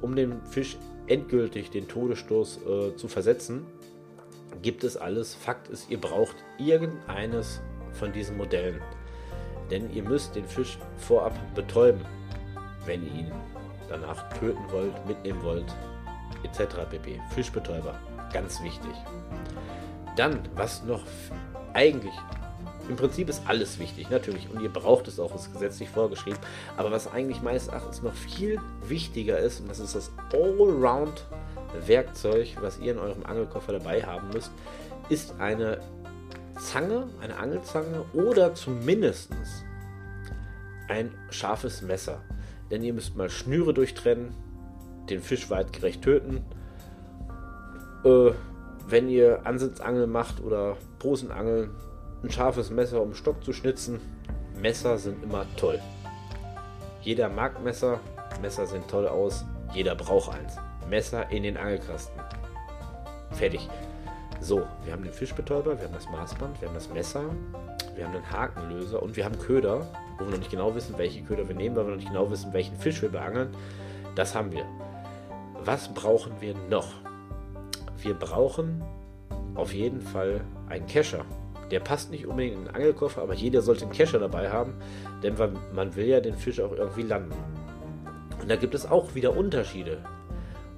um 0.00 0.16
dem 0.16 0.42
Fisch 0.42 0.76
endgültig 1.06 1.70
den 1.70 1.86
Todesstoß 1.86 2.58
äh, 2.66 2.96
zu 2.96 3.06
versetzen. 3.06 3.64
Gibt 4.60 4.82
es 4.82 4.96
alles. 4.96 5.36
Fakt 5.36 5.68
ist, 5.68 5.88
ihr 5.88 6.00
braucht 6.00 6.34
irgendeines 6.58 7.60
von 7.92 8.12
diesen 8.12 8.36
Modellen. 8.36 8.80
Denn 9.70 9.92
ihr 9.92 10.02
müsst 10.02 10.34
den 10.34 10.46
Fisch 10.46 10.78
vorab 10.98 11.34
betäuben, 11.54 12.04
wenn 12.84 13.06
ihr 13.06 13.12
ihn 13.12 13.32
danach 13.88 14.28
töten 14.38 14.64
wollt, 14.70 15.06
mitnehmen 15.06 15.42
wollt, 15.42 15.72
etc. 16.44 16.76
pp. 16.90 17.20
Fischbetäuber, 17.34 17.94
ganz 18.32 18.62
wichtig. 18.62 18.92
Dann, 20.16 20.40
was 20.54 20.84
noch 20.84 21.02
eigentlich, 21.74 22.14
im 22.88 22.96
Prinzip 22.96 23.28
ist 23.28 23.42
alles 23.46 23.78
wichtig, 23.78 24.10
natürlich, 24.10 24.50
und 24.50 24.60
ihr 24.60 24.68
braucht 24.68 25.06
es 25.08 25.20
auch, 25.20 25.34
ist 25.34 25.50
gesetzlich 25.52 25.88
vorgeschrieben, 25.88 26.38
aber 26.76 26.90
was 26.90 27.10
eigentlich 27.12 27.40
meines 27.40 27.68
Erachtens 27.68 28.02
noch 28.02 28.12
viel 28.12 28.60
wichtiger 28.86 29.38
ist, 29.38 29.60
und 29.60 29.70
das 29.70 29.78
ist 29.78 29.94
das 29.94 30.10
Allround-Werkzeug, 30.32 32.56
was 32.60 32.80
ihr 32.80 32.92
in 32.92 32.98
eurem 32.98 33.24
Angelkoffer 33.24 33.72
dabei 33.72 34.02
haben 34.02 34.28
müsst, 34.30 34.50
ist 35.08 35.40
eine 35.40 35.80
Zange, 36.58 37.08
eine 37.20 37.36
Angelzange 37.36 38.04
oder 38.12 38.54
zumindest 38.54 39.32
ein 40.88 41.10
scharfes 41.30 41.82
Messer 41.82 42.22
denn 42.72 42.82
ihr 42.82 42.94
müsst 42.94 43.16
mal 43.16 43.28
Schnüre 43.28 43.74
durchtrennen, 43.74 44.34
den 45.10 45.20
Fisch 45.20 45.50
weitgerecht 45.50 46.00
töten. 46.02 46.42
Äh, 48.02 48.30
wenn 48.88 49.10
ihr 49.10 49.46
Ansitzangeln 49.46 50.10
macht 50.10 50.40
oder 50.42 50.78
Posenangeln, 50.98 51.70
ein 52.22 52.30
scharfes 52.30 52.70
Messer, 52.70 53.02
um 53.02 53.14
Stock 53.14 53.44
zu 53.44 53.52
schnitzen. 53.52 54.00
Messer 54.58 54.96
sind 54.96 55.22
immer 55.22 55.44
toll. 55.56 55.80
Jeder 57.02 57.28
mag 57.28 57.62
Messer, 57.62 58.00
Messer 58.40 58.66
sehen 58.66 58.84
toll 58.88 59.06
aus, 59.06 59.44
jeder 59.74 59.94
braucht 59.94 60.34
eins. 60.34 60.56
Messer 60.88 61.30
in 61.30 61.42
den 61.42 61.58
Angelkasten. 61.58 62.18
Fertig. 63.32 63.68
So, 64.42 64.66
wir 64.84 64.92
haben 64.92 65.04
den 65.04 65.12
Fischbetäuber, 65.12 65.78
wir 65.78 65.86
haben 65.86 65.94
das 65.94 66.10
Maßband, 66.10 66.60
wir 66.60 66.68
haben 66.68 66.74
das 66.74 66.90
Messer, 66.90 67.24
wir 67.94 68.04
haben 68.04 68.12
den 68.12 68.30
Hakenlöser 68.30 69.02
und 69.02 69.16
wir 69.16 69.24
haben 69.24 69.38
Köder 69.38 69.86
wo 70.22 70.26
wir 70.26 70.32
noch 70.32 70.38
nicht 70.38 70.50
genau 70.50 70.74
wissen, 70.74 70.96
welche 70.98 71.22
Köder 71.22 71.48
wir 71.48 71.54
nehmen, 71.54 71.76
weil 71.76 71.84
wir 71.84 71.90
noch 71.90 71.96
nicht 71.96 72.08
genau 72.08 72.30
wissen, 72.30 72.52
welchen 72.52 72.76
Fisch 72.76 73.02
wir 73.02 73.08
beangeln. 73.08 73.48
Das 74.14 74.34
haben 74.34 74.52
wir. 74.52 74.64
Was 75.64 75.92
brauchen 75.92 76.32
wir 76.40 76.54
noch? 76.70 76.88
Wir 77.98 78.14
brauchen 78.14 78.82
auf 79.54 79.72
jeden 79.72 80.00
Fall 80.00 80.40
einen 80.68 80.86
Kescher. 80.86 81.24
Der 81.70 81.80
passt 81.80 82.10
nicht 82.10 82.26
unbedingt 82.26 82.56
in 82.56 82.64
den 82.64 82.74
Angelkoffer, 82.74 83.22
aber 83.22 83.34
jeder 83.34 83.62
sollte 83.62 83.84
einen 83.84 83.92
Kescher 83.92 84.18
dabei 84.18 84.50
haben, 84.50 84.74
denn 85.22 85.34
man 85.72 85.96
will 85.96 86.06
ja 86.06 86.20
den 86.20 86.36
Fisch 86.36 86.60
auch 86.60 86.72
irgendwie 86.72 87.02
landen. 87.02 87.34
Und 88.40 88.50
da 88.50 88.56
gibt 88.56 88.74
es 88.74 88.86
auch 88.86 89.14
wieder 89.14 89.36
Unterschiede. 89.36 89.98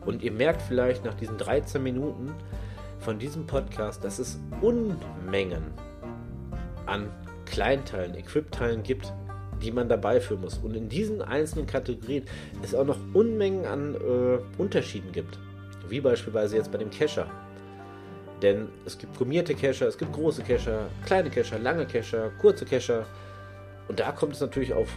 Und 0.05 0.23
ihr 0.23 0.33
merkt 0.33 0.63
vielleicht 0.63 1.05
nach 1.05 1.15
diesen 1.15 1.39
13 1.39 1.83
Minuten 1.83 2.33
von 3.05 3.19
diesem 3.19 3.47
Podcast, 3.47 4.03
dass 4.03 4.19
es 4.19 4.41
Unmengen 4.63 5.63
an 6.87 7.11
Kleinteilen, 7.45 8.15
Equipteilen 8.15 8.83
gibt, 8.83 9.13
die 9.63 9.71
man 9.71 9.89
dabei 9.89 10.21
führen 10.21 10.41
muss. 10.41 10.59
Und 10.59 10.75
in 10.75 10.89
diesen 10.89 11.21
einzelnen 11.21 11.67
Kategorien 11.67 12.25
es 12.63 12.75
auch 12.75 12.87
noch 12.87 12.99
Unmengen 13.13 13.67
an 13.67 13.95
äh, 13.95 14.39
Unterschieden 14.61 15.13
gibt. 15.13 15.39
Wie 15.89 16.01
beispielsweise 16.01 16.57
jetzt 16.57 16.73
bei 16.73 16.79
dem 16.79 16.91
Kescher. 16.91 17.27
Denn 18.41 18.69
es 18.87 18.97
gibt 18.97 19.19
gummierte 19.19 19.55
Kescher, 19.55 19.87
es 19.87 19.99
gibt 19.99 20.13
große 20.13 20.43
Kescher, 20.43 20.87
kleine 21.05 21.29
Kescher, 21.29 21.59
lange 21.59 21.87
Kescher, 21.87 22.31
kurze 22.41 22.65
Kescher. 22.65 23.07
Und 23.87 24.01
da 24.01 24.13
kommt 24.13 24.33
es 24.33 24.41
natürlich 24.41 24.73
auf 24.73 24.89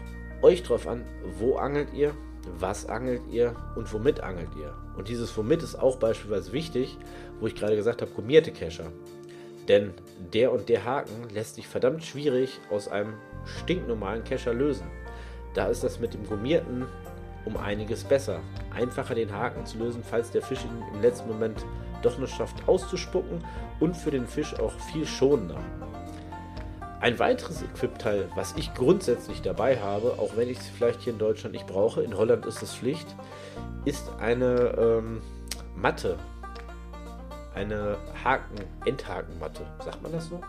euch 0.42 0.64
drauf 0.64 0.88
an, 0.88 1.04
wo 1.38 1.58
angelt 1.58 1.94
ihr, 1.94 2.14
was 2.60 2.88
angelt 2.88 3.22
ihr 3.30 3.56
und 3.75 3.92
womit 3.94 4.22
angelt 4.22 4.56
ihr. 4.60 4.74
Und 4.96 5.10
dieses 5.10 5.36
womit 5.38 5.63
ist 5.63 5.75
auch 5.75 5.98
beispielsweise 5.98 6.51
wichtig, 6.54 6.98
wo 7.39 7.48
ich 7.48 7.56
gerade 7.56 7.75
gesagt 7.75 8.01
habe, 8.01 8.12
gummierte 8.12 8.51
Kescher. 8.51 8.92
Denn 9.68 9.94
der 10.34 10.51
und 10.51 10.70
der 10.70 10.86
Haken 10.86 11.30
lässt 11.34 11.56
sich 11.56 11.68
verdammt 11.68 12.04
schwierig 12.04 12.60
aus 12.72 12.88
einem 12.88 13.13
stinknormalen 13.46 14.24
Kescher 14.24 14.54
lösen. 14.54 14.88
Da 15.54 15.68
ist 15.68 15.84
das 15.84 16.00
mit 16.00 16.13
dem 16.13 16.25
gummierten 16.25 16.88
um 17.48 17.58
einiges 17.58 18.04
besser. 18.04 18.42
Einfacher 18.75 19.16
den 19.16 19.32
Haken 19.32 19.66
zu 19.66 19.77
lösen, 19.80 20.04
falls 20.04 20.30
der 20.32 20.42
Fisch 20.42 20.63
ihn 20.63 20.84
im 20.94 21.01
letzten 21.01 21.30
Moment 21.30 21.66
doch 22.01 22.18
noch 22.20 22.27
schafft 22.27 22.68
auszuspucken 22.68 23.44
und 23.80 23.96
für 23.96 24.12
den 24.12 24.27
Fisch 24.27 24.54
auch 24.60 24.74
viel 24.92 25.08
schonender. 25.08 25.58
Ein 27.00 27.20
weiteres 27.20 27.62
Equipteil, 27.62 28.27
was 28.34 28.56
ich 28.58 28.74
grundsätzlich 28.74 29.44
dabei 29.44 29.80
habe, 29.80 30.13
auch 30.18 30.36
wenn 30.36 30.50
ich 30.50 30.58
es 30.58 30.68
vielleicht 30.68 31.01
hier 31.01 31.13
in 31.13 31.20
Deutschland 31.20 31.54
nicht 31.54 31.68
brauche, 31.68 32.01
in 32.01 32.18
Holland 32.18 32.46
ist 32.48 32.63
es 32.63 32.74
Pflicht, 32.74 33.16
ist 33.86 34.10
eine 34.20 34.75
ähm, 34.77 35.22
Matte. 35.75 36.18
Eine 37.54 37.98
Haken, 38.24 38.56
Endhakenmatte. 38.86 39.62
Sagt 39.84 40.01
man 40.01 40.12
das 40.12 40.27
so? 40.27 40.42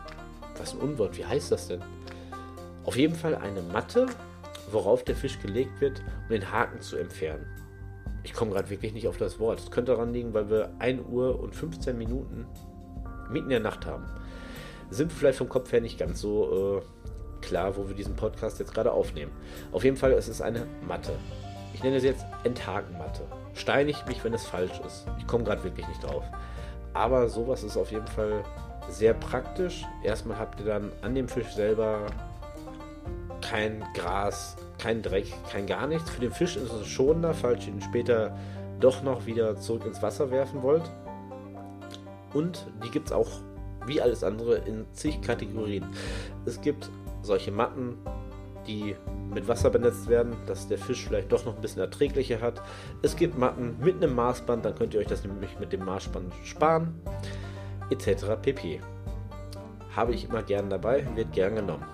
Was 0.58 0.72
ein 0.72 0.80
Unwort, 0.80 1.18
wie 1.18 1.24
heißt 1.24 1.52
das 1.52 1.68
denn? 1.68 1.82
Auf 2.84 2.96
jeden 2.96 3.14
Fall 3.14 3.34
eine 3.34 3.60
Matte, 3.60 4.06
worauf 4.72 5.04
der 5.04 5.16
Fisch 5.16 5.38
gelegt 5.40 5.80
wird, 5.82 6.00
um 6.00 6.30
den 6.30 6.50
Haken 6.50 6.80
zu 6.80 6.96
entfernen. 6.96 7.46
Ich 8.22 8.32
komme 8.32 8.52
gerade 8.52 8.70
wirklich 8.70 8.94
nicht 8.94 9.06
auf 9.06 9.18
das 9.18 9.38
Wort. 9.38 9.60
Es 9.60 9.70
könnte 9.70 9.92
daran 9.92 10.14
liegen, 10.14 10.32
weil 10.32 10.48
wir 10.48 10.70
1 10.78 11.02
Uhr 11.08 11.38
und 11.40 11.54
15 11.54 11.96
Minuten 11.96 12.46
mitten 13.30 13.46
in 13.46 13.50
der 13.50 13.60
Nacht 13.60 13.84
haben. 13.84 14.06
Sind 14.90 15.12
vielleicht 15.12 15.38
vom 15.38 15.48
Kopf 15.48 15.72
her 15.72 15.80
nicht 15.80 15.98
ganz 15.98 16.20
so 16.20 16.80
äh, 16.80 17.44
klar, 17.44 17.76
wo 17.76 17.88
wir 17.88 17.94
diesen 17.94 18.16
Podcast 18.16 18.58
jetzt 18.58 18.72
gerade 18.74 18.92
aufnehmen. 18.92 19.32
Auf 19.72 19.84
jeden 19.84 19.96
Fall 19.96 20.12
ist 20.12 20.28
es 20.28 20.40
eine 20.40 20.66
Matte. 20.86 21.12
Ich 21.74 21.82
nenne 21.82 22.00
sie 22.00 22.08
jetzt 22.08 22.24
Enthakenmatte. 22.44 23.22
Steinig 23.54 24.04
mich, 24.06 24.24
wenn 24.24 24.34
es 24.34 24.44
falsch 24.46 24.80
ist. 24.86 25.06
Ich 25.18 25.26
komme 25.26 25.44
gerade 25.44 25.62
wirklich 25.64 25.86
nicht 25.88 26.02
drauf. 26.02 26.24
Aber 26.94 27.28
sowas 27.28 27.62
ist 27.62 27.76
auf 27.76 27.92
jeden 27.92 28.06
Fall 28.06 28.42
sehr 28.88 29.14
praktisch. 29.14 29.84
Erstmal 30.02 30.38
habt 30.38 30.60
ihr 30.60 30.66
dann 30.66 30.92
an 31.02 31.14
dem 31.14 31.28
Fisch 31.28 31.52
selber 31.52 32.06
kein 33.40 33.84
Gras, 33.94 34.56
kein 34.78 35.02
Dreck, 35.02 35.32
kein 35.50 35.66
gar 35.66 35.86
nichts. 35.86 36.10
Für 36.10 36.20
den 36.20 36.32
Fisch 36.32 36.56
ist 36.56 36.72
es 36.72 36.86
schonender, 36.86 37.34
falls 37.34 37.66
ihr 37.66 37.74
ihn 37.74 37.82
später 37.82 38.36
doch 38.80 39.02
noch 39.02 39.26
wieder 39.26 39.56
zurück 39.56 39.84
ins 39.86 40.02
Wasser 40.02 40.30
werfen 40.30 40.62
wollt. 40.62 40.90
Und 42.32 42.66
die 42.84 42.90
gibt 42.90 43.06
es 43.06 43.12
auch 43.12 43.28
wie 43.88 44.00
alles 44.00 44.22
andere 44.22 44.56
in 44.56 44.86
zig 44.92 45.20
Kategorien. 45.22 45.84
Es 46.46 46.60
gibt 46.60 46.90
solche 47.22 47.50
Matten, 47.50 47.96
die 48.66 48.94
mit 49.32 49.48
Wasser 49.48 49.70
benetzt 49.70 50.08
werden, 50.08 50.36
dass 50.46 50.68
der 50.68 50.78
Fisch 50.78 51.06
vielleicht 51.06 51.32
doch 51.32 51.44
noch 51.44 51.56
ein 51.56 51.60
bisschen 51.60 51.80
erträglicher 51.80 52.40
hat. 52.40 52.62
Es 53.02 53.16
gibt 53.16 53.38
Matten 53.38 53.76
mit 53.80 53.96
einem 53.96 54.14
Maßband, 54.14 54.64
dann 54.64 54.74
könnt 54.74 54.94
ihr 54.94 55.00
euch 55.00 55.06
das 55.06 55.24
nämlich 55.24 55.58
mit 55.58 55.72
dem 55.72 55.84
Maßband 55.84 56.32
sparen, 56.44 56.94
etc. 57.90 58.26
pp. 58.40 58.80
Habe 59.96 60.14
ich 60.14 60.28
immer 60.28 60.42
gern 60.42 60.70
dabei, 60.70 61.06
wird 61.16 61.32
gern 61.32 61.56
genommen. 61.56 61.84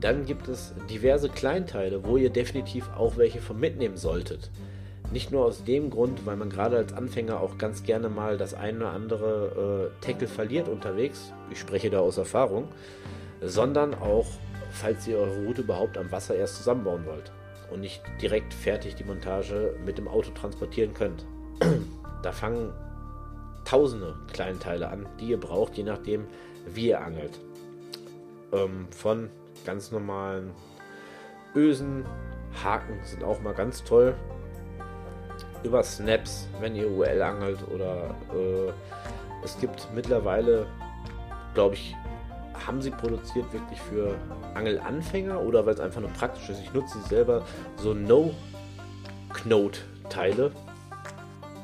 Dann 0.00 0.24
gibt 0.24 0.48
es 0.48 0.74
diverse 0.90 1.28
Kleinteile, 1.28 2.04
wo 2.04 2.16
ihr 2.16 2.30
definitiv 2.30 2.88
auch 2.96 3.16
welche 3.16 3.40
von 3.40 3.58
mitnehmen 3.58 3.96
solltet. 3.96 4.50
Nicht 5.12 5.30
nur 5.30 5.44
aus 5.44 5.64
dem 5.64 5.90
Grund, 5.90 6.26
weil 6.26 6.36
man 6.36 6.50
gerade 6.50 6.76
als 6.76 6.92
Anfänger 6.92 7.40
auch 7.40 7.58
ganz 7.58 7.84
gerne 7.84 8.08
mal 8.08 8.36
das 8.36 8.54
eine 8.54 8.78
oder 8.78 8.90
andere 8.90 9.92
äh, 10.00 10.04
Tackle 10.04 10.26
verliert 10.26 10.68
unterwegs. 10.68 11.32
Ich 11.50 11.60
spreche 11.60 11.90
da 11.90 12.00
aus 12.00 12.18
Erfahrung. 12.18 12.68
Sondern 13.40 13.94
auch, 13.94 14.26
falls 14.70 15.06
ihr 15.06 15.18
eure 15.18 15.44
Route 15.44 15.60
überhaupt 15.62 15.98
am 15.98 16.10
Wasser 16.10 16.34
erst 16.34 16.56
zusammenbauen 16.56 17.04
wollt 17.06 17.32
und 17.70 17.80
nicht 17.80 18.02
direkt 18.20 18.54
fertig 18.54 18.94
die 18.94 19.04
Montage 19.04 19.76
mit 19.84 19.98
dem 19.98 20.08
Auto 20.08 20.30
transportieren 20.30 20.94
könnt. 20.94 21.26
da 22.22 22.32
fangen 22.32 22.72
tausende 23.64 24.16
Kleinteile 24.32 24.88
an, 24.88 25.06
die 25.20 25.26
ihr 25.26 25.40
braucht, 25.40 25.76
je 25.76 25.82
nachdem, 25.82 26.24
wie 26.66 26.88
ihr 26.88 27.00
angelt. 27.00 27.38
Ähm, 28.52 28.86
von 28.90 29.28
ganz 29.64 29.90
normalen 29.90 30.52
Ösen, 31.54 32.04
Haken 32.62 32.98
sind 33.04 33.24
auch 33.24 33.40
mal 33.42 33.54
ganz 33.54 33.84
toll 33.84 34.14
über 35.66 35.82
Snaps, 35.82 36.48
wenn 36.60 36.76
ihr 36.76 36.90
UL 36.90 37.20
angelt 37.20 37.58
oder 37.74 38.14
äh, 38.32 38.72
es 39.44 39.58
gibt 39.58 39.88
mittlerweile, 39.94 40.64
glaube 41.54 41.74
ich, 41.74 41.94
haben 42.66 42.80
sie 42.80 42.90
produziert 42.90 43.52
wirklich 43.52 43.78
für 43.82 44.16
Angelanfänger 44.54 45.38
oder 45.40 45.66
weil 45.66 45.74
es 45.74 45.80
einfach 45.80 46.00
nur 46.00 46.08
praktisch 46.10 46.48
ist. 46.48 46.62
Ich 46.62 46.72
nutze 46.72 46.98
sie 47.00 47.08
selber 47.08 47.44
so 47.76 47.92
No-Knote-Teile. 47.92 50.52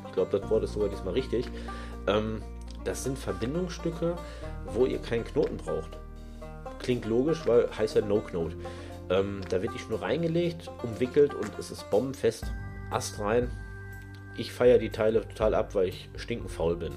Ich 0.05 0.11
glaube, 0.13 0.39
das 0.39 0.49
Wort 0.49 0.63
ist 0.63 0.73
sogar 0.73 0.89
diesmal 0.89 1.13
richtig. 1.13 1.47
Ähm, 2.07 2.41
das 2.83 3.03
sind 3.03 3.17
Verbindungsstücke, 3.17 4.15
wo 4.67 4.85
ihr 4.85 4.99
keinen 4.99 5.23
Knoten 5.23 5.57
braucht. 5.57 5.97
Klingt 6.79 7.05
logisch, 7.05 7.47
weil 7.47 7.69
heißt 7.75 7.95
ja 7.95 8.01
No-Knote. 8.01 8.55
Ähm, 9.09 9.41
da 9.49 9.61
wird 9.61 9.73
die 9.73 9.79
Schnur 9.79 10.01
reingelegt, 10.01 10.69
umwickelt 10.83 11.33
und 11.33 11.51
es 11.57 11.71
ist 11.71 11.89
bombenfest. 11.89 12.45
Ast 12.91 13.19
rein, 13.19 13.49
ich 14.37 14.51
feiere 14.51 14.77
die 14.77 14.89
Teile 14.89 15.21
total 15.27 15.55
ab, 15.55 15.75
weil 15.75 15.87
ich 15.87 16.09
stinkenfaul 16.15 16.75
bin. 16.75 16.93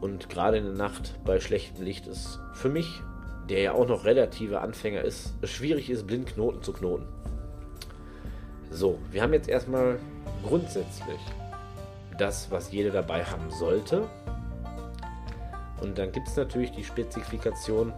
Und 0.00 0.28
gerade 0.28 0.58
in 0.58 0.64
der 0.64 0.74
Nacht 0.74 1.18
bei 1.24 1.40
schlechtem 1.40 1.84
Licht 1.84 2.06
ist 2.06 2.38
für 2.54 2.68
mich, 2.68 3.00
der 3.48 3.60
ja 3.60 3.72
auch 3.72 3.88
noch 3.88 4.04
relative 4.04 4.60
Anfänger 4.60 5.02
ist, 5.02 5.32
schwierig 5.44 5.90
ist, 5.90 6.06
blind 6.06 6.26
Knoten 6.26 6.62
zu 6.62 6.72
knoten. 6.72 7.06
So, 8.70 8.98
wir 9.10 9.22
haben 9.22 9.32
jetzt 9.32 9.48
erstmal 9.48 9.98
grundsätzlich 10.46 11.20
das, 12.18 12.50
was 12.50 12.70
jeder 12.70 12.90
dabei 12.90 13.24
haben 13.24 13.50
sollte. 13.50 14.08
Und 15.80 15.96
dann 15.96 16.12
gibt 16.12 16.28
es 16.28 16.36
natürlich 16.36 16.72
die 16.72 16.84
Spezifikation 16.84 17.92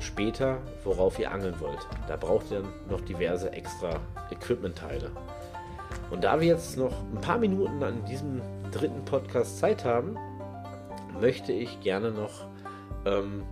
später, 0.00 0.58
worauf 0.84 1.18
ihr 1.18 1.30
angeln 1.30 1.58
wollt. 1.60 1.78
Da 2.08 2.16
braucht 2.16 2.50
ihr 2.50 2.60
dann 2.60 2.72
noch 2.90 3.00
diverse 3.00 3.52
extra 3.52 4.00
Equipment-Teile. 4.30 5.10
Und 6.12 6.24
da 6.24 6.38
wir 6.38 6.46
jetzt 6.46 6.76
noch 6.76 6.92
ein 7.10 7.22
paar 7.22 7.38
Minuten 7.38 7.82
an 7.82 8.04
diesem 8.04 8.42
dritten 8.70 9.02
Podcast 9.06 9.58
Zeit 9.58 9.86
haben, 9.86 10.18
möchte 11.18 11.52
ich 11.52 11.80
gerne 11.80 12.10
noch 12.10 12.46
ähm, 13.06 13.44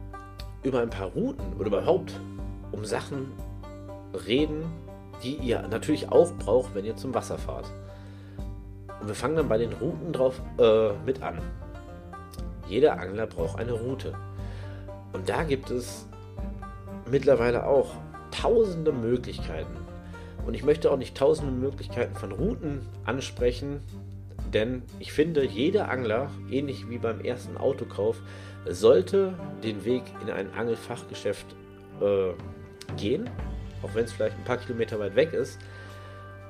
über 0.63 0.81
ein 0.81 0.91
paar 0.91 1.09
Routen 1.09 1.55
oder 1.55 1.69
überhaupt 1.69 2.21
um 2.71 2.85
Sachen 2.85 3.33
reden, 4.27 4.65
die 5.23 5.37
ihr 5.37 5.67
natürlich 5.69 6.13
auch 6.13 6.31
braucht, 6.35 6.75
wenn 6.75 6.85
ihr 6.85 6.97
zum 6.97 7.15
Wasser 7.15 7.39
fahrt. 7.39 7.71
Und 9.01 9.09
wir 9.09 9.15
fangen 9.15 9.37
dann 9.37 9.49
bei 9.49 9.57
den 9.57 9.73
Routen 9.73 10.13
drauf 10.13 10.39
äh, 10.59 10.93
mit 11.07 11.23
an. 11.23 11.39
Jeder 12.69 13.01
Angler 13.01 13.27
braucht 13.27 13.59
eine 13.59 13.73
Route. 13.73 14.13
Und 15.15 15.31
da 15.31 15.45
gibt 15.45 15.71
es 15.71 16.07
mittlerweile 17.11 17.67
auch 17.67 17.95
tausende 18.31 18.93
Möglichkeiten, 18.93 19.80
und 20.47 20.55
ich 20.55 20.65
möchte 20.65 20.91
auch 20.91 20.97
nicht 20.97 21.17
tausende 21.17 21.53
Möglichkeiten 21.53 22.15
von 22.15 22.33
Routen 22.33 22.87
ansprechen, 23.05 23.81
denn 24.53 24.83
ich 24.99 25.13
finde, 25.13 25.45
jeder 25.45 25.91
Angler, 25.91 26.31
ähnlich 26.51 26.89
wie 26.89 26.99
beim 26.99 27.21
ersten 27.21 27.57
Autokauf, 27.57 28.21
sollte 28.69 29.35
den 29.63 29.85
Weg 29.85 30.03
in 30.23 30.31
ein 30.31 30.53
Angelfachgeschäft 30.53 31.47
äh, 32.01 32.33
gehen, 32.97 33.31
auch 33.83 33.95
wenn 33.95 34.05
es 34.05 34.13
vielleicht 34.13 34.37
ein 34.37 34.45
paar 34.45 34.57
Kilometer 34.57 34.99
weit 34.99 35.15
weg 35.15 35.33
ist, 35.33 35.59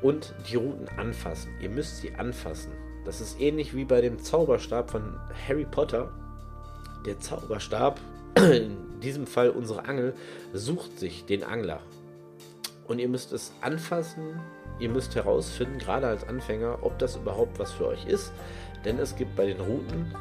und 0.03 0.35
die 0.50 0.57
Routen 0.57 0.88
anfassen. 0.96 1.53
Ihr 1.61 1.68
müsst 1.68 1.98
sie 1.98 2.14
anfassen. 2.14 2.72
Das 3.05 3.20
ist 3.20 3.38
ähnlich 3.38 3.74
wie 3.74 3.85
bei 3.85 4.00
dem 4.00 4.18
Zauberstab 4.18 4.90
von 4.90 5.14
Harry 5.46 5.66
Potter. 5.70 6.11
Der 7.05 7.18
Zauberstab, 7.18 8.00
in 8.37 8.76
diesem 9.03 9.26
Fall 9.26 9.50
unsere 9.50 9.85
Angel, 9.85 10.14
sucht 10.55 10.98
sich 10.98 11.26
den 11.26 11.44
Angler 11.44 11.81
und 12.90 12.98
ihr 12.98 13.09
müsst 13.09 13.33
es 13.33 13.53
anfassen. 13.61 14.40
Ihr 14.81 14.88
müsst 14.88 15.14
herausfinden, 15.14 15.79
gerade 15.79 16.09
als 16.09 16.26
Anfänger, 16.26 16.79
ob 16.83 16.98
das 16.98 17.14
überhaupt 17.14 17.59
was 17.61 17.70
für 17.70 17.87
euch 17.87 18.05
ist. 18.05 18.33
Denn 18.85 18.98
es 18.98 19.14
gibt 19.14 19.37
bei 19.37 19.46
den 19.46 19.61
Routen, 19.61 20.12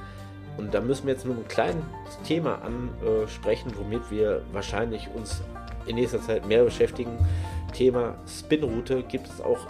und 0.58 0.74
da 0.74 0.80
müssen 0.80 1.08
wir 1.08 1.14
jetzt 1.14 1.26
nur 1.26 1.36
ein 1.36 1.48
kleines 1.48 1.84
Thema 2.26 2.62
ansprechen, 2.62 3.74
womit 3.76 4.12
wir 4.12 4.44
wahrscheinlich 4.52 5.08
uns 5.16 5.42
in 5.88 5.96
nächster 5.96 6.22
Zeit 6.22 6.46
mehr 6.46 6.64
beschäftigen. 6.64 7.18
Thema 7.74 8.16
Spinroute 8.28 9.02
gibt 9.04 9.28
es 9.28 9.42
auch 9.42 9.66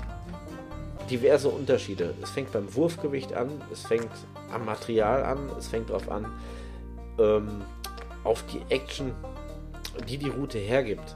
diverse 1.09 1.47
Unterschiede. 1.47 2.15
Es 2.21 2.31
fängt 2.31 2.51
beim 2.51 2.73
Wurfgewicht 2.75 3.33
an, 3.33 3.62
es 3.71 3.83
fängt 3.83 4.12
am 4.51 4.65
Material 4.65 5.23
an, 5.23 5.49
es 5.57 5.69
fängt 5.69 5.89
darauf 5.89 6.12
an, 6.12 6.25
ähm, 7.17 7.62
auf 8.25 8.43
die 8.47 8.62
Action, 8.73 9.13
die 10.09 10.17
die 10.17 10.29
Route 10.29 10.57
hergibt 10.57 11.15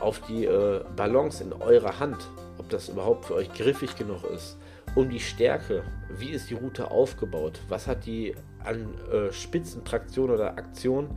auf 0.00 0.20
die 0.28 0.44
äh, 0.44 0.80
Balance 0.96 1.42
in 1.42 1.52
eurer 1.52 1.98
Hand, 1.98 2.16
ob 2.58 2.68
das 2.68 2.88
überhaupt 2.88 3.26
für 3.26 3.34
euch 3.34 3.52
griffig 3.52 3.96
genug 3.96 4.24
ist, 4.34 4.58
um 4.94 5.10
die 5.10 5.20
Stärke, 5.20 5.82
wie 6.16 6.30
ist 6.30 6.50
die 6.50 6.54
Route 6.54 6.90
aufgebaut, 6.90 7.60
was 7.68 7.86
hat 7.86 8.06
die 8.06 8.34
an 8.64 8.94
äh, 9.12 9.32
Spitzentraktion 9.32 10.30
oder 10.30 10.58
Aktion 10.58 11.10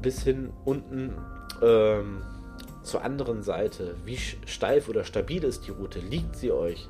bis 0.00 0.22
hin 0.22 0.52
unten 0.64 1.14
ähm, 1.62 2.22
zur 2.82 3.04
anderen 3.04 3.42
Seite, 3.42 3.94
wie 4.04 4.16
steif 4.16 4.88
oder 4.88 5.04
stabil 5.04 5.44
ist 5.44 5.66
die 5.66 5.70
Route, 5.70 6.00
liegt 6.00 6.36
sie 6.36 6.50
euch? 6.50 6.88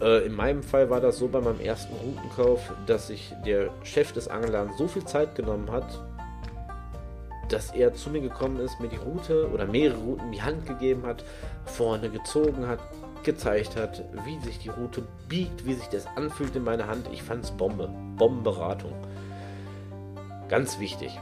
Äh, 0.00 0.26
in 0.26 0.34
meinem 0.34 0.62
Fall 0.62 0.90
war 0.90 1.00
das 1.00 1.18
so 1.18 1.28
bei 1.28 1.40
meinem 1.40 1.60
ersten 1.60 1.94
Routenkauf, 1.94 2.72
dass 2.86 3.08
sich 3.08 3.32
der 3.46 3.70
Chef 3.82 4.12
des 4.12 4.28
Angelladens 4.28 4.78
so 4.78 4.88
viel 4.88 5.04
Zeit 5.04 5.34
genommen 5.34 5.70
hat, 5.70 5.86
dass 7.48 7.70
er 7.70 7.94
zu 7.94 8.10
mir 8.10 8.20
gekommen 8.20 8.58
ist, 8.60 8.80
mir 8.80 8.88
die 8.88 8.96
Route 8.96 9.50
oder 9.50 9.66
mehrere 9.66 9.98
Routen 9.98 10.26
in 10.26 10.32
die 10.32 10.42
Hand 10.42 10.66
gegeben 10.66 11.04
hat, 11.04 11.24
vorne 11.64 12.10
gezogen 12.10 12.66
hat, 12.66 12.80
gezeigt 13.22 13.76
hat, 13.76 14.04
wie 14.24 14.38
sich 14.40 14.58
die 14.58 14.68
Route 14.68 15.02
biegt, 15.28 15.64
wie 15.66 15.74
sich 15.74 15.88
das 15.88 16.06
anfühlt 16.16 16.54
in 16.56 16.64
meiner 16.64 16.86
Hand. 16.86 17.08
Ich 17.12 17.22
fand 17.22 17.44
es 17.44 17.50
Bombe. 17.50 17.88
Bombenberatung. 18.16 18.92
Ganz 20.48 20.78
wichtig. 20.78 21.18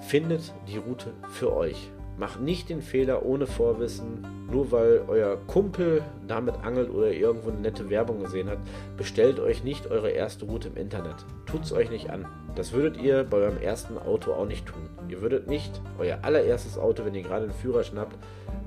Findet 0.00 0.52
die 0.66 0.78
Route 0.78 1.12
für 1.30 1.54
euch. 1.54 1.90
Macht 2.20 2.42
nicht 2.42 2.68
den 2.68 2.82
Fehler 2.82 3.24
ohne 3.24 3.46
Vorwissen, 3.46 4.26
nur 4.50 4.70
weil 4.72 5.00
euer 5.08 5.38
Kumpel 5.46 6.04
damit 6.28 6.54
angelt 6.62 6.90
oder 6.90 7.10
irgendwo 7.10 7.48
eine 7.48 7.60
nette 7.60 7.88
Werbung 7.88 8.20
gesehen 8.20 8.50
hat. 8.50 8.58
Bestellt 8.98 9.40
euch 9.40 9.64
nicht 9.64 9.90
eure 9.90 10.10
erste 10.10 10.44
Route 10.44 10.68
im 10.68 10.76
Internet. 10.76 11.14
Tut 11.46 11.64
es 11.64 11.72
euch 11.72 11.88
nicht 11.88 12.10
an. 12.10 12.26
Das 12.56 12.74
würdet 12.74 12.98
ihr 12.98 13.24
bei 13.24 13.38
eurem 13.38 13.56
ersten 13.56 13.96
Auto 13.96 14.34
auch 14.34 14.44
nicht 14.44 14.66
tun. 14.66 14.82
Ihr 15.08 15.22
würdet 15.22 15.48
nicht 15.48 15.80
euer 15.98 16.18
allererstes 16.20 16.76
Auto, 16.76 17.06
wenn 17.06 17.14
ihr 17.14 17.22
gerade 17.22 17.44
einen 17.44 17.54
Führer 17.54 17.84
schnappt, 17.84 18.18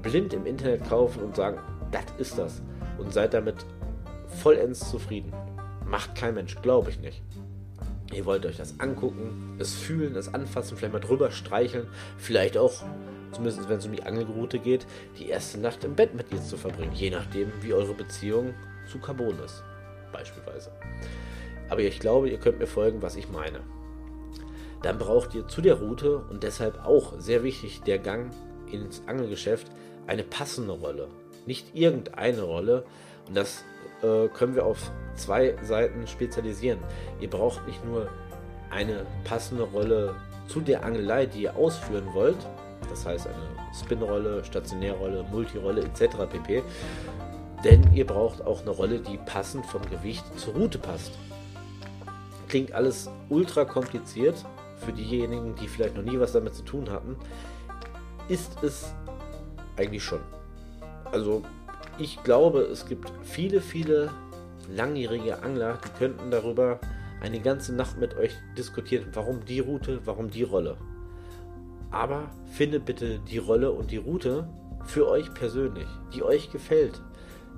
blind 0.02 0.34
im 0.34 0.48
Internet 0.48 0.90
kaufen 0.90 1.22
und 1.22 1.36
sagen, 1.36 1.60
das 1.92 2.06
ist 2.18 2.40
das. 2.40 2.64
Und 2.98 3.14
seid 3.14 3.36
damit 3.36 3.68
vollends 4.42 4.90
zufrieden. 4.90 5.32
Macht 5.86 6.16
kein 6.16 6.34
Mensch, 6.34 6.60
glaube 6.64 6.90
ich 6.90 7.00
nicht. 7.00 7.22
Ihr 8.12 8.26
wollt 8.26 8.46
euch 8.46 8.58
das 8.58 8.80
angucken, 8.80 9.56
es 9.60 9.74
fühlen, 9.74 10.16
es 10.16 10.34
anfassen, 10.34 10.78
vielleicht 10.78 10.94
mal 10.94 11.00
drüber 11.00 11.32
streicheln, 11.32 11.88
vielleicht 12.18 12.58
auch 12.58 12.84
zumindest 13.34 13.68
wenn 13.68 13.78
es 13.78 13.86
um 13.86 13.92
die 13.92 14.04
Angelroute 14.04 14.60
geht, 14.60 14.86
die 15.20 15.28
erste 15.30 15.60
Nacht 15.60 15.84
im 15.84 15.96
Bett 15.96 16.14
mit 16.14 16.32
ihr 16.32 16.42
zu 16.42 16.58
verbringen, 16.58 16.94
je 16.94 17.10
nachdem, 17.10 17.52
wie 17.62 17.74
eure 17.74 17.94
Beziehung 17.94 18.54
zu 18.90 19.00
Carbon 19.00 19.38
ist, 19.44 19.64
beispielsweise. 20.12 20.72
Aber 21.70 21.82
ich 21.82 22.00
glaube, 22.00 22.30
ihr 22.30 22.38
könnt 22.38 22.60
mir 22.60 22.68
folgen, 22.68 23.02
was 23.02 23.16
ich 23.16 23.30
meine. 23.30 23.62
Dann 24.82 24.98
braucht 24.98 25.34
ihr 25.34 25.48
zu 25.48 25.62
der 25.62 25.76
Route 25.76 26.18
und 26.30 26.44
deshalb 26.44 26.86
auch 26.86 27.20
sehr 27.20 27.44
wichtig 27.44 27.82
der 27.82 28.00
Gang 28.00 28.32
ins 28.72 29.02
Angelgeschäft 29.08 29.68
eine 30.08 30.24
passende 30.24 30.74
Rolle, 30.74 31.08
nicht 31.46 31.74
irgendeine 31.74 32.42
Rolle. 32.42 32.86
Und 33.28 33.38
das 33.38 33.64
äh, 34.04 34.28
können 34.30 34.56
wir 34.56 34.66
auf 34.66 34.92
zwei 35.16 35.56
Seiten 35.64 36.06
spezialisieren. 36.08 36.80
Ihr 37.20 37.30
braucht 37.30 37.66
nicht 37.68 37.84
nur 37.86 38.10
eine 38.70 39.06
passende 39.24 39.64
Rolle 39.64 40.16
zu 40.48 40.60
der 40.60 40.84
Angelei, 40.84 41.26
die 41.26 41.44
ihr 41.44 41.56
ausführen 41.56 42.08
wollt, 42.14 42.38
das 42.90 43.06
heißt 43.06 43.28
eine 43.28 43.74
Spinrolle, 43.74 44.44
Stationärrolle, 44.44 45.24
Multirolle 45.32 45.84
etc. 45.84 46.18
pp. 46.30 46.64
Denn 47.64 47.94
ihr 47.94 48.06
braucht 48.06 48.46
auch 48.46 48.62
eine 48.62 48.72
Rolle, 48.72 49.00
die 49.00 49.18
passend 49.18 49.66
vom 49.66 49.82
Gewicht 49.90 50.26
zur 50.38 50.54
Route 50.54 50.78
passt. 50.78 51.14
Klingt 52.50 52.74
alles 52.74 53.10
ultra 53.30 53.64
kompliziert 53.64 54.36
für 54.78 54.92
diejenigen, 54.92 55.56
die 55.56 55.68
vielleicht 55.68 55.96
noch 55.96 56.04
nie 56.04 56.20
was 56.20 56.34
damit 56.34 56.56
zu 56.56 56.64
tun 56.64 56.92
hatten. 56.92 57.16
Ist 58.28 58.62
es 58.64 58.94
eigentlich 59.78 60.04
schon. 60.04 60.20
Also 61.12 61.44
ich 61.98 62.24
glaube, 62.24 62.62
es 62.62 62.86
gibt 62.86 63.12
viele, 63.24 63.62
viele 63.62 64.12
langjährige 64.70 65.44
Angler, 65.44 65.80
die 65.86 66.00
könnten 66.00 66.32
darüber 66.32 66.80
eine 67.22 67.40
ganze 67.40 67.74
Nacht 67.74 67.98
mit 67.98 68.16
euch 68.18 68.34
diskutieren, 68.58 69.08
warum 69.14 69.46
die 69.46 69.60
Route, 69.60 70.02
warum 70.06 70.30
die 70.30 70.44
Rolle. 70.44 70.78
Aber 71.92 72.32
findet 72.52 72.86
bitte 72.86 73.20
die 73.20 73.38
Rolle 73.38 73.72
und 73.72 73.92
die 73.92 73.98
Route 73.98 74.48
für 74.86 75.08
euch 75.08 75.34
persönlich, 75.34 75.88
die 76.14 76.24
euch 76.24 76.52
gefällt. 76.52 77.02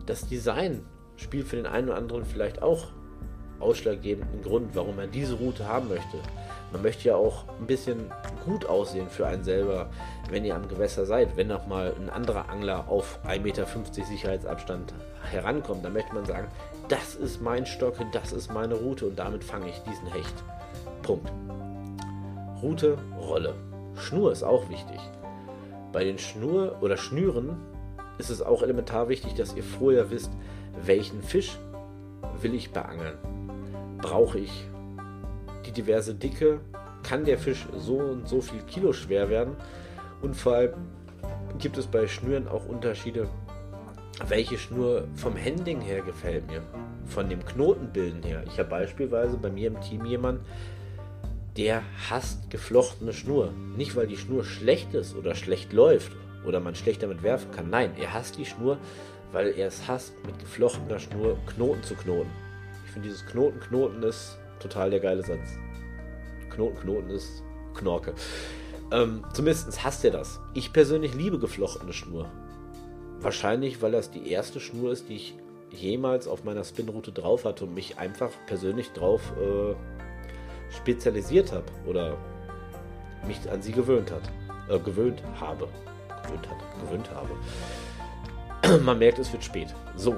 Das 0.06 0.28
Design 0.28 0.84
spielt 1.16 1.48
für 1.48 1.56
den 1.56 1.66
einen 1.66 1.90
oder 1.90 1.98
anderen 1.98 2.26
vielleicht 2.26 2.62
auch 2.62 2.90
ausschlaggebenden 3.60 4.44
Grund, 4.44 4.76
warum 4.76 5.00
er 5.00 5.08
diese 5.08 5.36
Route 5.36 5.68
haben 5.68 5.88
möchte. 5.88 6.18
Man 6.72 6.82
möchte 6.82 7.08
ja 7.08 7.16
auch 7.16 7.46
ein 7.60 7.68
bisschen 7.68 8.12
gut 8.44 8.66
aussehen 8.66 9.10
für 9.10 9.28
einen 9.28 9.44
selber, 9.44 9.90
wenn 10.30 10.44
ihr 10.46 10.56
am 10.56 10.68
Gewässer 10.68 11.06
seid. 11.06 11.38
Wenn 11.38 11.48
noch 11.48 11.68
mal 11.68 11.94
ein 11.98 12.10
anderer 12.10 12.50
Angler 12.50 12.90
auf 12.90 13.20
1,50 13.26 13.40
Meter 13.40 13.66
Sicherheitsabstand 14.06 14.94
herankommt, 15.32 15.86
dann 15.86 15.94
möchte 15.94 16.14
man 16.14 16.26
sagen, 16.26 16.48
das 16.90 17.16
ist 17.16 17.42
mein 17.42 17.66
Stock, 17.66 17.96
das 18.12 18.34
ist 18.34 18.54
meine 18.54 18.76
Route 18.76 19.08
und 19.08 19.18
damit 19.18 19.44
fange 19.44 19.70
ich 19.70 19.80
diesen 19.84 20.08
Hecht. 20.08 20.34
Punkt. 21.02 21.32
Route, 22.62 22.98
Rolle. 23.20 23.56
Schnur 23.96 24.32
ist 24.32 24.44
auch 24.44 24.70
wichtig. 24.70 25.00
Bei 25.92 26.04
den 26.04 26.18
Schnur 26.18 26.78
oder 26.82 26.98
Schnüren 26.98 27.58
ist 28.18 28.30
es 28.30 28.42
auch 28.42 28.64
elementar 28.64 29.08
wichtig, 29.08 29.36
dass 29.36 29.56
ihr 29.56 29.64
vorher 29.64 30.10
wisst, 30.10 30.32
welchen 30.84 31.22
Fisch 31.22 31.58
will 32.42 32.54
ich 32.54 32.72
beangeln. 32.72 33.18
Brauche 34.02 34.40
ich 34.40 34.68
die 35.66 35.72
diverse 35.72 36.16
Dicke? 36.16 36.60
Kann 37.04 37.26
der 37.26 37.38
Fisch 37.38 37.68
so 37.78 37.98
und 37.98 38.28
so 38.28 38.42
viel 38.42 38.62
Kilo 38.64 38.94
schwer 38.94 39.30
werden? 39.30 39.56
Und 40.22 40.36
vor 40.36 40.56
allem 40.56 40.74
gibt 41.60 41.78
es 41.78 41.88
bei 41.88 42.08
Schnüren 42.08 42.48
auch 42.48 42.68
Unterschiede, 42.68 43.28
welche 44.28 44.58
Schnur 44.58 45.08
vom 45.16 45.36
Handling 45.36 45.82
her 45.82 46.02
gefällt 46.02 46.48
mir, 46.48 46.62
von 47.06 47.30
dem 47.30 47.46
Knotenbilden 47.46 48.24
her. 48.24 48.44
Ich 48.48 48.58
habe 48.60 48.70
beispielsweise 48.70 49.38
bei 49.38 49.50
mir 49.50 49.68
im 49.68 49.82
Team 49.82 50.06
jemanden, 50.06 50.46
der 51.58 51.84
hasst 52.10 52.50
geflochtene 52.50 53.14
Schnur. 53.14 53.52
Nicht, 53.78 53.96
weil 53.96 54.08
die 54.08 54.18
Schnur 54.18 54.44
schlecht 54.44 54.94
ist 54.94 55.16
oder 55.16 55.36
schlecht 55.36 55.74
läuft 55.74 56.12
oder 56.46 56.60
man 56.60 56.76
schlecht 56.76 57.04
damit 57.04 57.24
werfen 57.24 57.52
kann. 57.52 57.70
Nein, 57.70 57.92
er 57.98 58.14
hasst 58.14 58.38
die 58.38 58.46
Schnur, 58.46 58.78
weil 59.32 59.48
er 59.58 59.68
es 59.68 59.88
hasst, 59.88 60.14
mit 60.26 60.38
geflochtener 60.40 61.00
Schnur 61.00 61.38
Knoten 61.46 61.84
zu 61.84 61.96
knoten. 61.96 62.30
Ich 62.86 62.92
finde, 62.92 63.10
dieses 63.10 63.26
Knoten, 63.26 63.60
Knoten 63.60 64.04
ist 64.04 64.38
total 64.60 64.90
der 64.90 65.00
geile 65.00 65.24
Satz. 65.24 65.58
Knoten, 66.50 66.80
Knoten 66.80 67.10
ist 67.10 67.44
Knorke. 67.74 68.14
Ähm, 68.92 69.26
zumindest 69.34 69.84
hasst 69.84 70.06
er 70.06 70.12
das. 70.12 70.40
Ich 70.54 70.72
persönlich 70.72 71.14
liebe 71.14 71.40
geflochtene 71.40 71.94
Schnur. 71.94 72.30
Wahrscheinlich, 73.20 73.82
weil 73.82 73.92
das 73.92 74.12
die 74.12 74.30
erste 74.30 74.60
Schnur 74.60 74.92
ist, 74.92 75.10
die 75.10 75.16
ich 75.16 75.36
jemals 75.72 76.28
auf 76.28 76.44
meiner 76.44 76.64
Spinroute 76.64 77.12
drauf 77.12 77.46
hatte 77.46 77.66
und 77.66 77.74
mich 77.74 77.98
einfach 77.98 78.30
persönlich 78.46 78.92
drauf 78.92 79.22
äh, 79.38 79.76
spezialisiert 80.74 81.52
habe 81.52 81.66
oder 81.88 82.18
mich 83.28 83.50
an 83.50 83.62
sie 83.62 83.72
gewöhnt 83.72 84.12
hat, 84.12 84.24
äh, 84.70 84.80
gewöhnt 84.80 85.24
habe, 85.40 85.68
gewöhnt 86.24 86.48
hat, 86.50 86.58
gewöhnt 86.82 87.10
habe. 87.12 88.80
Man 88.84 89.00
merkt, 89.00 89.20
es 89.20 89.32
wird 89.32 89.44
spät. 89.44 89.74
So, 89.96 90.16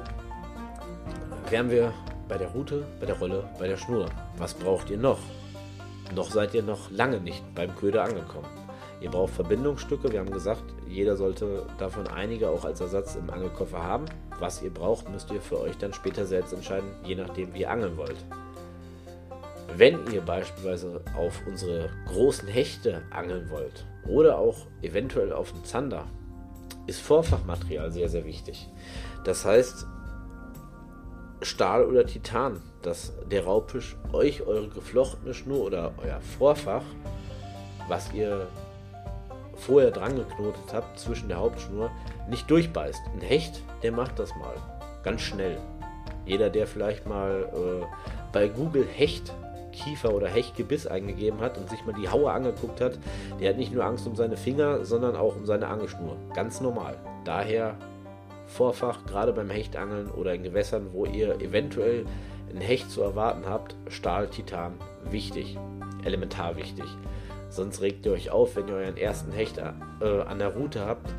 wären 1.50 1.70
wir 1.70 1.94
bei 2.28 2.38
der 2.38 2.50
Route, 2.50 2.86
bei 3.00 3.06
der 3.06 3.18
Rolle, 3.18 3.50
bei 3.60 3.68
der 3.68 3.78
Schnur. 3.78 4.08
Was 4.38 4.54
braucht 4.54 4.90
ihr 4.90 4.98
noch? 4.98 5.20
Noch 6.16 6.32
seid 6.32 6.54
ihr 6.54 6.64
noch 6.64 6.92
lange 6.92 7.20
nicht 7.20 7.44
beim 7.56 7.76
Köder 7.76 8.04
angekommen. 8.04 8.48
Ihr 9.00 9.12
braucht 9.12 9.34
Verbindungsstücke. 9.34 10.12
Wir 10.12 10.20
haben 10.20 10.32
gesagt, 10.32 10.64
jeder 10.88 11.16
sollte 11.16 11.66
davon 11.78 12.08
einige 12.08 12.50
auch 12.50 12.66
als 12.66 12.82
Ersatz 12.82 13.16
im 13.16 13.30
Angelkoffer 13.30 13.84
haben. 13.84 14.06
Was 14.40 14.62
ihr 14.62 14.74
braucht, 14.74 15.10
müsst 15.10 15.32
ihr 15.32 15.42
für 15.42 15.60
euch 15.60 15.78
dann 15.78 15.94
später 15.94 16.26
selbst 16.26 16.54
entscheiden, 16.54 16.90
je 17.04 17.16
nachdem, 17.16 17.54
wie 17.54 17.62
ihr 17.62 17.72
angeln 17.72 17.98
wollt. 17.98 18.18
Wenn 19.76 20.00
ihr 20.12 20.22
beispielsweise 20.22 21.02
auf 21.16 21.42
unsere 21.46 21.90
großen 22.08 22.48
Hechte 22.48 23.04
angeln 23.12 23.50
wollt 23.52 23.86
oder 24.08 24.40
auch 24.40 24.66
eventuell 24.82 25.34
auf 25.34 25.52
den 25.52 25.64
Zander, 25.66 26.06
ist 26.88 27.02
Vorfachmaterial 27.02 27.92
sehr, 27.92 28.10
sehr 28.10 28.26
wichtig. 28.26 28.70
Das 29.26 29.46
heißt, 29.46 29.86
Stahl 31.42 31.86
oder 31.86 32.06
Titan, 32.06 32.62
dass 32.82 33.14
der 33.30 33.46
Raubfisch 33.46 33.96
euch 34.14 34.46
eure 34.46 34.70
geflochtene 34.70 35.34
Schnur 35.34 35.66
oder 35.66 35.94
euer 36.04 36.20
Vorfach, 36.38 36.84
was 37.88 38.12
ihr 38.14 38.48
vorher 39.56 39.92
dran 39.92 40.16
geknotet 40.16 40.74
habt 40.74 41.00
zwischen 41.00 41.28
der 41.30 41.38
Hauptschnur, 41.38 41.92
nicht 42.30 42.50
durchbeißt. 42.50 43.02
Ein 43.14 43.22
Hecht, 43.22 43.62
der 43.84 43.92
macht 43.92 44.20
das 44.20 44.36
mal. 44.36 44.56
Ganz 45.04 45.22
schnell. 45.22 45.58
Jeder, 46.26 46.50
der 46.50 46.68
vielleicht 46.68 47.08
mal 47.08 47.50
äh, 47.54 47.86
bei 48.34 48.48
Google 48.50 48.86
Hecht 48.86 49.34
Kiefer 49.78 50.14
oder 50.14 50.28
Hechtgebiss 50.28 50.88
eingegeben 50.88 51.40
hat 51.40 51.58
und 51.58 51.70
sich 51.70 51.86
mal 51.86 51.94
die 51.94 52.10
Haue 52.10 52.32
angeguckt 52.32 52.82
hat, 52.82 52.98
der 53.40 53.50
hat 53.50 53.58
nicht 53.58 53.74
nur 53.74 53.86
Angst 53.86 54.08
um 54.08 54.16
seine 54.16 54.38
Finger, 54.38 54.84
sondern 54.84 55.16
auch 55.16 55.36
um 55.36 55.46
seine 55.46 55.68
Angelschnur. 55.68 56.18
Ganz 56.34 56.62
normal. 56.62 56.98
Daher 57.24 57.76
Vorfach, 58.48 59.06
gerade 59.06 59.34
beim 59.34 59.50
Hechtangeln 59.50 60.10
oder 60.10 60.34
in 60.34 60.44
Gewässern, 60.44 60.88
wo 60.94 61.06
ihr 61.06 61.40
eventuell 61.42 62.06
ein 62.50 62.62
Hecht 62.62 62.90
zu 62.90 63.02
erwarten 63.02 63.44
habt, 63.46 63.76
Stahl, 63.90 64.28
Titan, 64.30 64.74
wichtig, 65.12 65.58
elementar 66.04 66.56
wichtig. 66.56 66.86
Sonst 67.50 67.82
regt 67.82 68.06
ihr 68.06 68.14
euch 68.14 68.32
auf, 68.32 68.56
wenn 68.56 68.68
ihr 68.68 68.76
euren 68.76 68.98
ersten 68.98 69.32
Hecht 69.32 69.58
äh, 69.58 70.22
an 70.22 70.40
der 70.40 70.56
Route 70.56 70.86
habt 70.86 71.14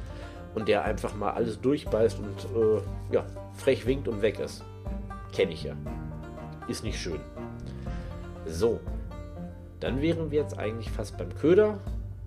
und 0.54 0.68
der 0.68 0.84
einfach 0.84 1.14
mal 1.14 1.30
alles 1.30 1.60
durchbeißt 1.60 2.18
und 2.18 2.44
äh, 2.56 3.14
ja, 3.14 3.24
frech 3.54 3.86
winkt 3.86 4.08
und 4.08 4.22
weg 4.22 4.38
ist. 4.40 4.64
Kenne 5.32 5.52
ich 5.52 5.64
ja. 5.64 5.74
Ist 6.66 6.84
nicht 6.84 6.98
schön. 6.98 7.20
So, 8.46 8.80
dann 9.80 10.00
wären 10.00 10.30
wir 10.30 10.40
jetzt 10.40 10.58
eigentlich 10.58 10.90
fast 10.90 11.16
beim 11.18 11.34
Köder. 11.34 11.78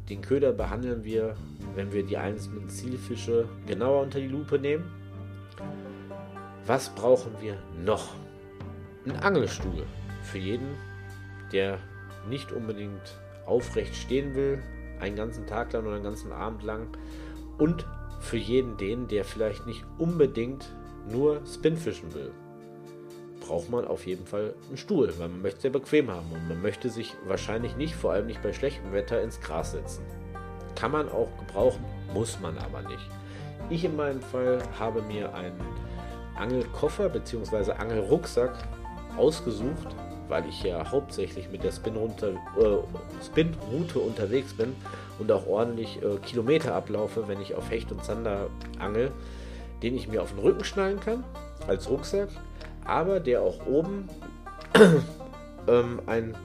Den 0.10 0.22
Köder 0.22 0.52
behandeln 0.52 1.04
wir, 1.04 1.36
wenn 1.76 1.92
wir 1.92 2.04
die 2.04 2.18
einzelnen 2.18 2.70
Zielfische 2.70 3.48
genauer 3.66 4.02
unter 4.02 4.20
die 4.20 4.28
Lupe 4.28 4.60
nehmen. 4.60 4.92
Was 6.66 6.90
brauchen 6.90 7.32
wir 7.40 7.58
noch? 7.84 8.16
Ein 9.06 9.18
Angelstuhl 9.18 9.86
für 10.24 10.38
jeden, 10.38 10.76
der 11.52 11.80
nicht 12.30 12.52
unbedingt 12.52 13.20
aufrecht 13.46 13.96
stehen 13.96 14.36
will, 14.36 14.62
einen 15.00 15.16
ganzen 15.16 15.48
Tag 15.48 15.74
lang 15.74 15.86
oder 15.86 15.96
einen 15.96 16.04
ganzen 16.04 16.32
Abend 16.32 16.64
lang. 16.64 16.88
Und 17.58 17.86
für 18.20 18.38
jeden 18.38 18.78
den, 18.78 19.08
der 19.08 19.26
vielleicht 19.26 19.66
nicht 19.66 19.84
unbedingt 19.98 20.72
nur 21.10 21.42
Spinfischen 21.46 22.14
will 22.14 22.32
braucht 23.52 23.70
man 23.70 23.86
auf 23.86 24.06
jeden 24.06 24.26
Fall 24.26 24.54
einen 24.70 24.78
Stuhl, 24.78 25.12
weil 25.18 25.28
man 25.28 25.42
möchte 25.42 25.58
es 25.58 25.64
ja 25.66 25.70
bequem 25.72 26.10
haben 26.10 26.32
und 26.32 26.48
man 26.48 26.62
möchte 26.62 26.90
sich 26.90 27.16
wahrscheinlich 27.26 27.76
nicht, 27.76 27.96
vor 27.96 28.14
allem 28.14 28.28
nicht 28.28 28.42
bei 28.42 28.54
schlechtem 28.54 28.94
Wetter, 28.94 29.22
ins 29.22 29.42
Gras 29.42 29.74
setzen. 29.74 30.06
Kann 30.76 30.92
man 30.92 31.10
auch 31.10 31.30
gebrauchen, 31.40 31.84
muss 32.14 32.40
man 32.40 32.58
aber 32.58 32.82
nicht. 32.88 33.10
Ich 33.70 33.86
in 33.86 33.96
meinem 33.96 34.22
Fall 34.22 34.60
habe 34.80 35.02
mir 35.02 35.34
einen 35.34 35.60
Angelkoffer 36.36 37.10
bzw. 37.10 37.72
Angelrucksack 37.74 38.54
ausgesucht, 39.18 39.96
weil 40.28 40.48
ich 40.48 40.64
ja 40.64 40.90
hauptsächlich 40.90 41.50
mit 41.50 41.64
der 41.64 41.72
Spinroute, 41.72 42.38
äh, 42.60 43.24
Spin 43.24 43.56
unterwegs 43.96 44.54
bin 44.54 44.76
und 45.20 45.32
auch 45.32 45.46
ordentlich 45.46 46.02
äh, 46.02 46.18
Kilometer 46.18 46.74
ablaufe, 46.74 47.28
wenn 47.28 47.42
ich 47.42 47.56
auf 47.56 47.70
Hecht 47.70 47.92
und 47.92 48.04
Zander 48.04 48.48
angel, 48.80 49.12
den 49.84 49.96
ich 49.96 50.08
mir 50.08 50.22
auf 50.22 50.32
den 50.32 50.40
Rücken 50.40 50.64
schnallen 50.64 51.00
kann 51.00 51.24
als 51.68 51.90
Rucksack 51.90 52.30
aber 52.86 53.20
der 53.20 53.42
auch 53.42 53.66
oben 53.66 54.10
ähm, 55.68 56.02
ein, 56.08 56.36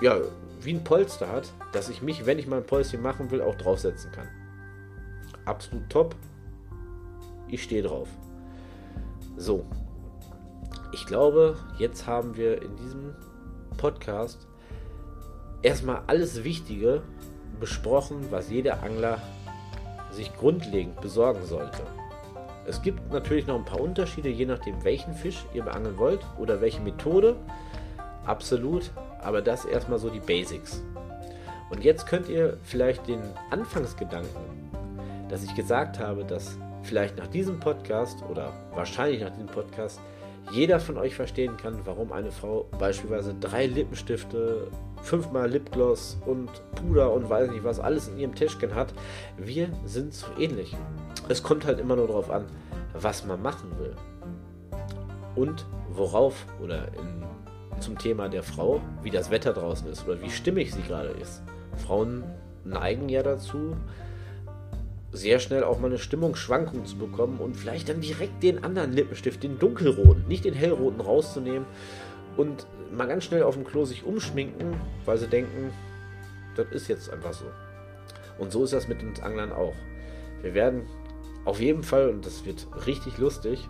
ja, 0.00 0.16
wie 0.64 0.74
ein 0.74 0.84
Polster 0.84 1.28
hat, 1.28 1.52
dass 1.72 1.88
ich 1.88 2.02
mich, 2.02 2.26
wenn 2.26 2.38
ich 2.38 2.46
mal 2.46 2.58
ein 2.58 2.66
Polster 2.66 2.98
machen 2.98 3.30
will, 3.30 3.42
auch 3.42 3.54
draufsetzen 3.54 4.10
kann. 4.12 4.28
Absolut 5.44 5.88
top. 5.90 6.16
Ich 7.48 7.62
stehe 7.62 7.82
drauf. 7.82 8.08
So. 9.36 9.64
Ich 10.92 11.06
glaube, 11.06 11.56
jetzt 11.78 12.06
haben 12.06 12.36
wir 12.36 12.62
in 12.62 12.76
diesem 12.76 13.14
Podcast 13.76 14.46
erstmal 15.62 16.02
alles 16.06 16.44
Wichtige 16.44 17.02
besprochen, 17.58 18.26
was 18.30 18.50
jeder 18.50 18.82
Angler 18.82 19.18
sich 20.12 20.34
grundlegend 20.36 21.00
besorgen 21.00 21.44
sollte. 21.44 21.82
Es 22.66 22.80
gibt 22.80 23.12
natürlich 23.12 23.46
noch 23.46 23.56
ein 23.56 23.64
paar 23.64 23.80
Unterschiede, 23.80 24.28
je 24.28 24.46
nachdem, 24.46 24.82
welchen 24.84 25.14
Fisch 25.14 25.44
ihr 25.52 25.64
beangeln 25.64 25.98
wollt 25.98 26.20
oder 26.38 26.60
welche 26.60 26.80
Methode. 26.80 27.36
Absolut, 28.24 28.90
aber 29.24 29.42
das 29.42 29.64
erstmal 29.64 29.98
so 29.98 30.10
die 30.10 30.20
Basics. 30.20 30.82
Und 31.70 31.82
jetzt 31.82 32.06
könnt 32.06 32.28
ihr 32.28 32.58
vielleicht 32.62 33.08
den 33.08 33.20
Anfangsgedanken, 33.50 34.70
dass 35.28 35.42
ich 35.42 35.54
gesagt 35.54 35.98
habe, 35.98 36.24
dass 36.24 36.56
vielleicht 36.82 37.16
nach 37.16 37.26
diesem 37.26 37.58
Podcast 37.58 38.22
oder 38.30 38.52
wahrscheinlich 38.74 39.22
nach 39.22 39.30
diesem 39.30 39.46
Podcast 39.46 40.00
jeder 40.50 40.78
von 40.78 40.98
euch 40.98 41.14
verstehen 41.14 41.56
kann, 41.56 41.80
warum 41.84 42.12
eine 42.12 42.30
Frau 42.30 42.66
beispielsweise 42.78 43.34
drei 43.40 43.66
Lippenstifte, 43.66 44.68
fünfmal 45.02 45.50
Lipgloss 45.50 46.18
und 46.26 46.50
Puder 46.74 47.12
und 47.12 47.28
weiß 47.28 47.50
nicht 47.50 47.64
was 47.64 47.80
alles 47.80 48.08
in 48.08 48.18
ihrem 48.18 48.34
Täschchen 48.34 48.74
hat. 48.74 48.92
Wir 49.38 49.68
sind 49.84 50.12
so 50.12 50.26
ähnlich. 50.38 50.76
Es 51.28 51.42
kommt 51.42 51.64
halt 51.64 51.80
immer 51.80 51.96
nur 51.96 52.08
darauf 52.08 52.30
an, 52.30 52.44
was 52.92 53.24
man 53.24 53.40
machen 53.40 53.70
will. 53.78 53.94
Und 55.34 55.66
worauf 55.90 56.46
oder 56.62 56.88
in, 56.94 57.24
zum 57.80 57.98
Thema 57.98 58.28
der 58.28 58.42
Frau, 58.42 58.80
wie 59.02 59.10
das 59.10 59.30
Wetter 59.30 59.52
draußen 59.52 59.88
ist 59.88 60.06
oder 60.06 60.20
wie 60.22 60.30
stimmig 60.30 60.72
sie 60.72 60.82
gerade 60.82 61.10
ist. 61.10 61.42
Frauen 61.76 62.24
neigen 62.64 63.08
ja 63.08 63.22
dazu, 63.22 63.76
sehr 65.12 65.38
schnell 65.38 65.62
auch 65.62 65.78
mal 65.78 65.86
eine 65.86 65.98
Stimmungsschwankung 65.98 66.84
zu 66.86 66.96
bekommen 66.96 67.38
und 67.38 67.56
vielleicht 67.56 67.88
dann 67.88 68.00
direkt 68.00 68.42
den 68.42 68.64
anderen 68.64 68.92
Lippenstift, 68.92 69.42
den 69.42 69.58
dunkelroten, 69.58 70.26
nicht 70.26 70.44
den 70.44 70.54
hellroten 70.54 71.00
rauszunehmen 71.00 71.66
und 72.36 72.66
mal 72.92 73.06
ganz 73.06 73.24
schnell 73.24 73.44
auf 73.44 73.54
dem 73.54 73.64
Klo 73.64 73.84
sich 73.84 74.04
umschminken, 74.04 74.74
weil 75.04 75.18
sie 75.18 75.28
denken, 75.28 75.72
das 76.56 76.66
ist 76.72 76.88
jetzt 76.88 77.10
einfach 77.10 77.32
so. 77.32 77.46
Und 78.38 78.50
so 78.50 78.64
ist 78.64 78.72
das 78.72 78.88
mit 78.88 79.02
uns 79.02 79.20
Anglern 79.20 79.52
auch. 79.52 79.74
Wir 80.42 80.54
werden 80.54 80.82
auf 81.44 81.60
jeden 81.60 81.82
Fall, 81.82 82.08
und 82.08 82.26
das 82.26 82.44
wird 82.44 82.66
richtig 82.86 83.18
lustig, 83.18 83.68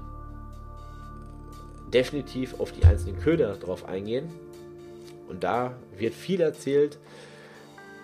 definitiv 1.92 2.58
auf 2.60 2.72
die 2.72 2.84
einzelnen 2.84 3.20
Köder 3.20 3.54
drauf 3.56 3.86
eingehen. 3.86 4.28
Und 5.28 5.44
da 5.44 5.74
wird 5.96 6.14
viel 6.14 6.40
erzählt, 6.40 6.98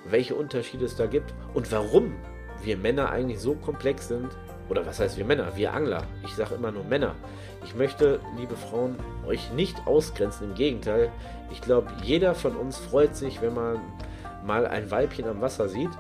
welche 0.09 0.35
Unterschiede 0.35 0.85
es 0.85 0.97
da 0.97 1.07
gibt 1.07 1.35
und 1.55 1.71
warum 1.71 2.15
wir 2.63 2.77
Männer 2.77 3.11
eigentlich 3.11 3.41
so 3.41 3.55
komplex 3.55 4.09
sind, 4.09 4.29
oder 4.69 4.87
was 4.87 5.01
heißt 5.01 5.17
wir 5.17 5.25
Männer? 5.25 5.57
Wir 5.57 5.75
Angler. 5.75 6.05
Ich 6.25 6.35
sage 6.35 6.55
immer 6.55 6.71
nur 6.71 6.85
Männer. 6.85 7.17
Ich 7.65 7.75
möchte, 7.75 8.21
liebe 8.39 8.55
Frauen, 8.55 8.95
euch 9.27 9.51
nicht 9.53 9.87
ausgrenzen. 9.87 10.51
Im 10.51 10.55
Gegenteil, 10.55 11.11
ich 11.51 11.61
glaube, 11.61 11.91
jeder 12.05 12.37
von 12.37 12.55
uns 12.55 12.79
freut 12.79 13.17
sich, 13.17 13.43
wenn 13.43 13.55
man 13.55 13.81
mal 14.47 14.67
ein 14.67 14.91
Weibchen 14.91 15.27
am 15.27 15.41
Wasser 15.41 15.69
sieht. 15.69 15.91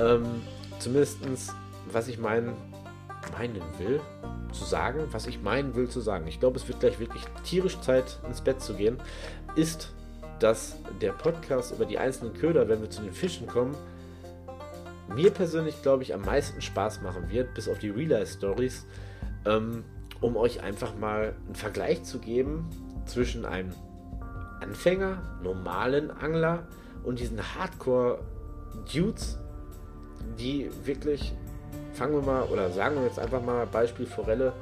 Ähm, 0.00 0.42
Zumindest, 0.84 1.18
was 1.90 2.08
ich 2.08 2.18
meinen, 2.18 2.52
meinen 3.36 3.62
will 3.78 4.00
zu 4.52 4.64
sagen, 4.64 5.00
was 5.10 5.26
ich 5.26 5.42
meinen 5.42 5.74
will 5.74 5.88
zu 5.88 6.00
sagen. 6.00 6.26
Ich 6.28 6.40
glaube, 6.40 6.56
es 6.56 6.68
wird 6.68 6.80
gleich 6.80 6.98
wirklich 7.00 7.22
tierisch 7.44 7.80
Zeit, 7.80 8.20
ins 8.26 8.40
Bett 8.40 8.60
zu 8.60 8.74
gehen. 8.74 8.98
Ist, 9.56 9.92
dass 10.38 10.76
der 11.00 11.12
Podcast 11.12 11.72
über 11.72 11.86
die 11.86 11.98
einzelnen 11.98 12.34
Köder, 12.34 12.68
wenn 12.68 12.80
wir 12.80 12.90
zu 12.90 13.02
den 13.02 13.12
Fischen 13.12 13.46
kommen, 13.46 13.74
mir 15.14 15.30
persönlich, 15.30 15.82
glaube 15.82 16.02
ich, 16.02 16.14
am 16.14 16.22
meisten 16.22 16.60
Spaß 16.60 17.02
machen 17.02 17.28
wird, 17.30 17.54
bis 17.54 17.68
auf 17.68 17.78
die 17.78 17.90
Real-Life-Stories, 17.90 18.86
ähm, 19.46 19.84
um 20.20 20.36
euch 20.36 20.62
einfach 20.62 20.96
mal 20.96 21.34
einen 21.46 21.54
Vergleich 21.54 22.04
zu 22.04 22.18
geben 22.18 22.68
zwischen 23.06 23.44
einem 23.44 23.72
Anfänger, 24.60 25.38
normalen 25.42 26.10
Angler 26.10 26.66
und 27.02 27.18
diesen 27.18 27.38
Hardcore-Dudes, 27.54 29.38
die 30.38 30.70
wirklich, 30.84 31.34
fangen 31.94 32.14
wir 32.14 32.22
mal, 32.22 32.42
oder 32.44 32.70
sagen 32.70 32.96
wir 32.96 33.04
jetzt 33.04 33.18
einfach 33.18 33.42
mal 33.42 33.66
Beispiel 33.66 34.06
Forelle, 34.06 34.52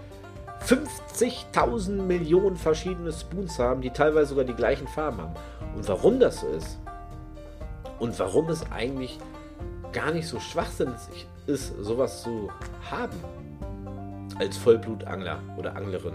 50.000 0.66 2.02
Millionen 2.02 2.56
verschiedene 2.56 3.12
Spoons 3.12 3.58
haben, 3.58 3.80
die 3.80 3.90
teilweise 3.90 4.28
sogar 4.28 4.44
die 4.44 4.54
gleichen 4.54 4.86
Farben 4.86 5.20
haben. 5.20 5.34
Und 5.74 5.88
warum 5.88 6.20
das 6.20 6.40
so 6.40 6.48
ist 6.48 6.78
und 7.98 8.16
warum 8.18 8.48
es 8.48 8.70
eigentlich 8.70 9.18
gar 9.92 10.12
nicht 10.12 10.28
so 10.28 10.38
schwachsinnig 10.38 11.26
ist, 11.46 11.74
sowas 11.80 12.22
zu 12.22 12.50
haben 12.90 13.18
als 14.38 14.56
Vollblutangler 14.56 15.40
oder 15.58 15.76
Anglerin. 15.76 16.14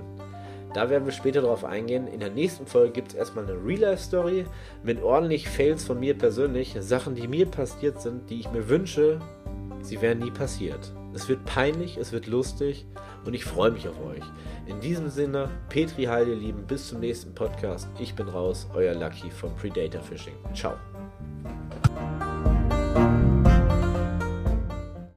Da 0.74 0.90
werden 0.90 1.06
wir 1.06 1.12
später 1.12 1.42
darauf 1.42 1.64
eingehen. 1.64 2.08
In 2.08 2.20
der 2.20 2.30
nächsten 2.30 2.68
Folge 2.68 2.92
gibt 2.92 3.10
es 3.10 3.16
erstmal 3.16 3.46
eine 3.46 3.58
Real-Life-Story 3.66 4.46
mit 4.84 5.02
ordentlich 5.02 5.50
Fails 5.50 5.84
von 5.86 6.00
mir 6.00 6.18
persönlich. 6.18 6.76
Sachen, 6.80 7.16
die 7.16 7.28
mir 7.28 7.46
passiert 7.46 8.02
sind, 8.02 8.30
die 8.30 8.42
ich 8.42 8.52
mir 8.52 8.68
wünsche, 8.70 9.20
sie 9.82 10.02
wären 10.02 10.20
nie 10.20 10.32
passiert. 10.32 10.92
Es 11.18 11.28
wird 11.28 11.46
peinlich, 11.46 11.98
es 11.98 12.12
wird 12.12 12.28
lustig 12.28 12.86
und 13.26 13.34
ich 13.34 13.44
freue 13.44 13.72
mich 13.72 13.88
auf 13.90 14.00
euch. 14.06 14.22
In 14.68 14.80
diesem 14.82 15.10
Sinne, 15.10 15.50
Petri 15.68 16.04
Heil, 16.04 16.28
ihr 16.28 16.36
Lieben, 16.36 16.68
bis 16.68 16.90
zum 16.90 17.00
nächsten 17.00 17.34
Podcast. 17.34 17.90
Ich 17.98 18.14
bin 18.14 18.30
raus, 18.30 18.68
euer 18.76 18.94
Lucky 18.94 19.32
von 19.32 19.56
Predator 19.56 20.04
Fishing. 20.04 20.36
Ciao. 20.54 20.76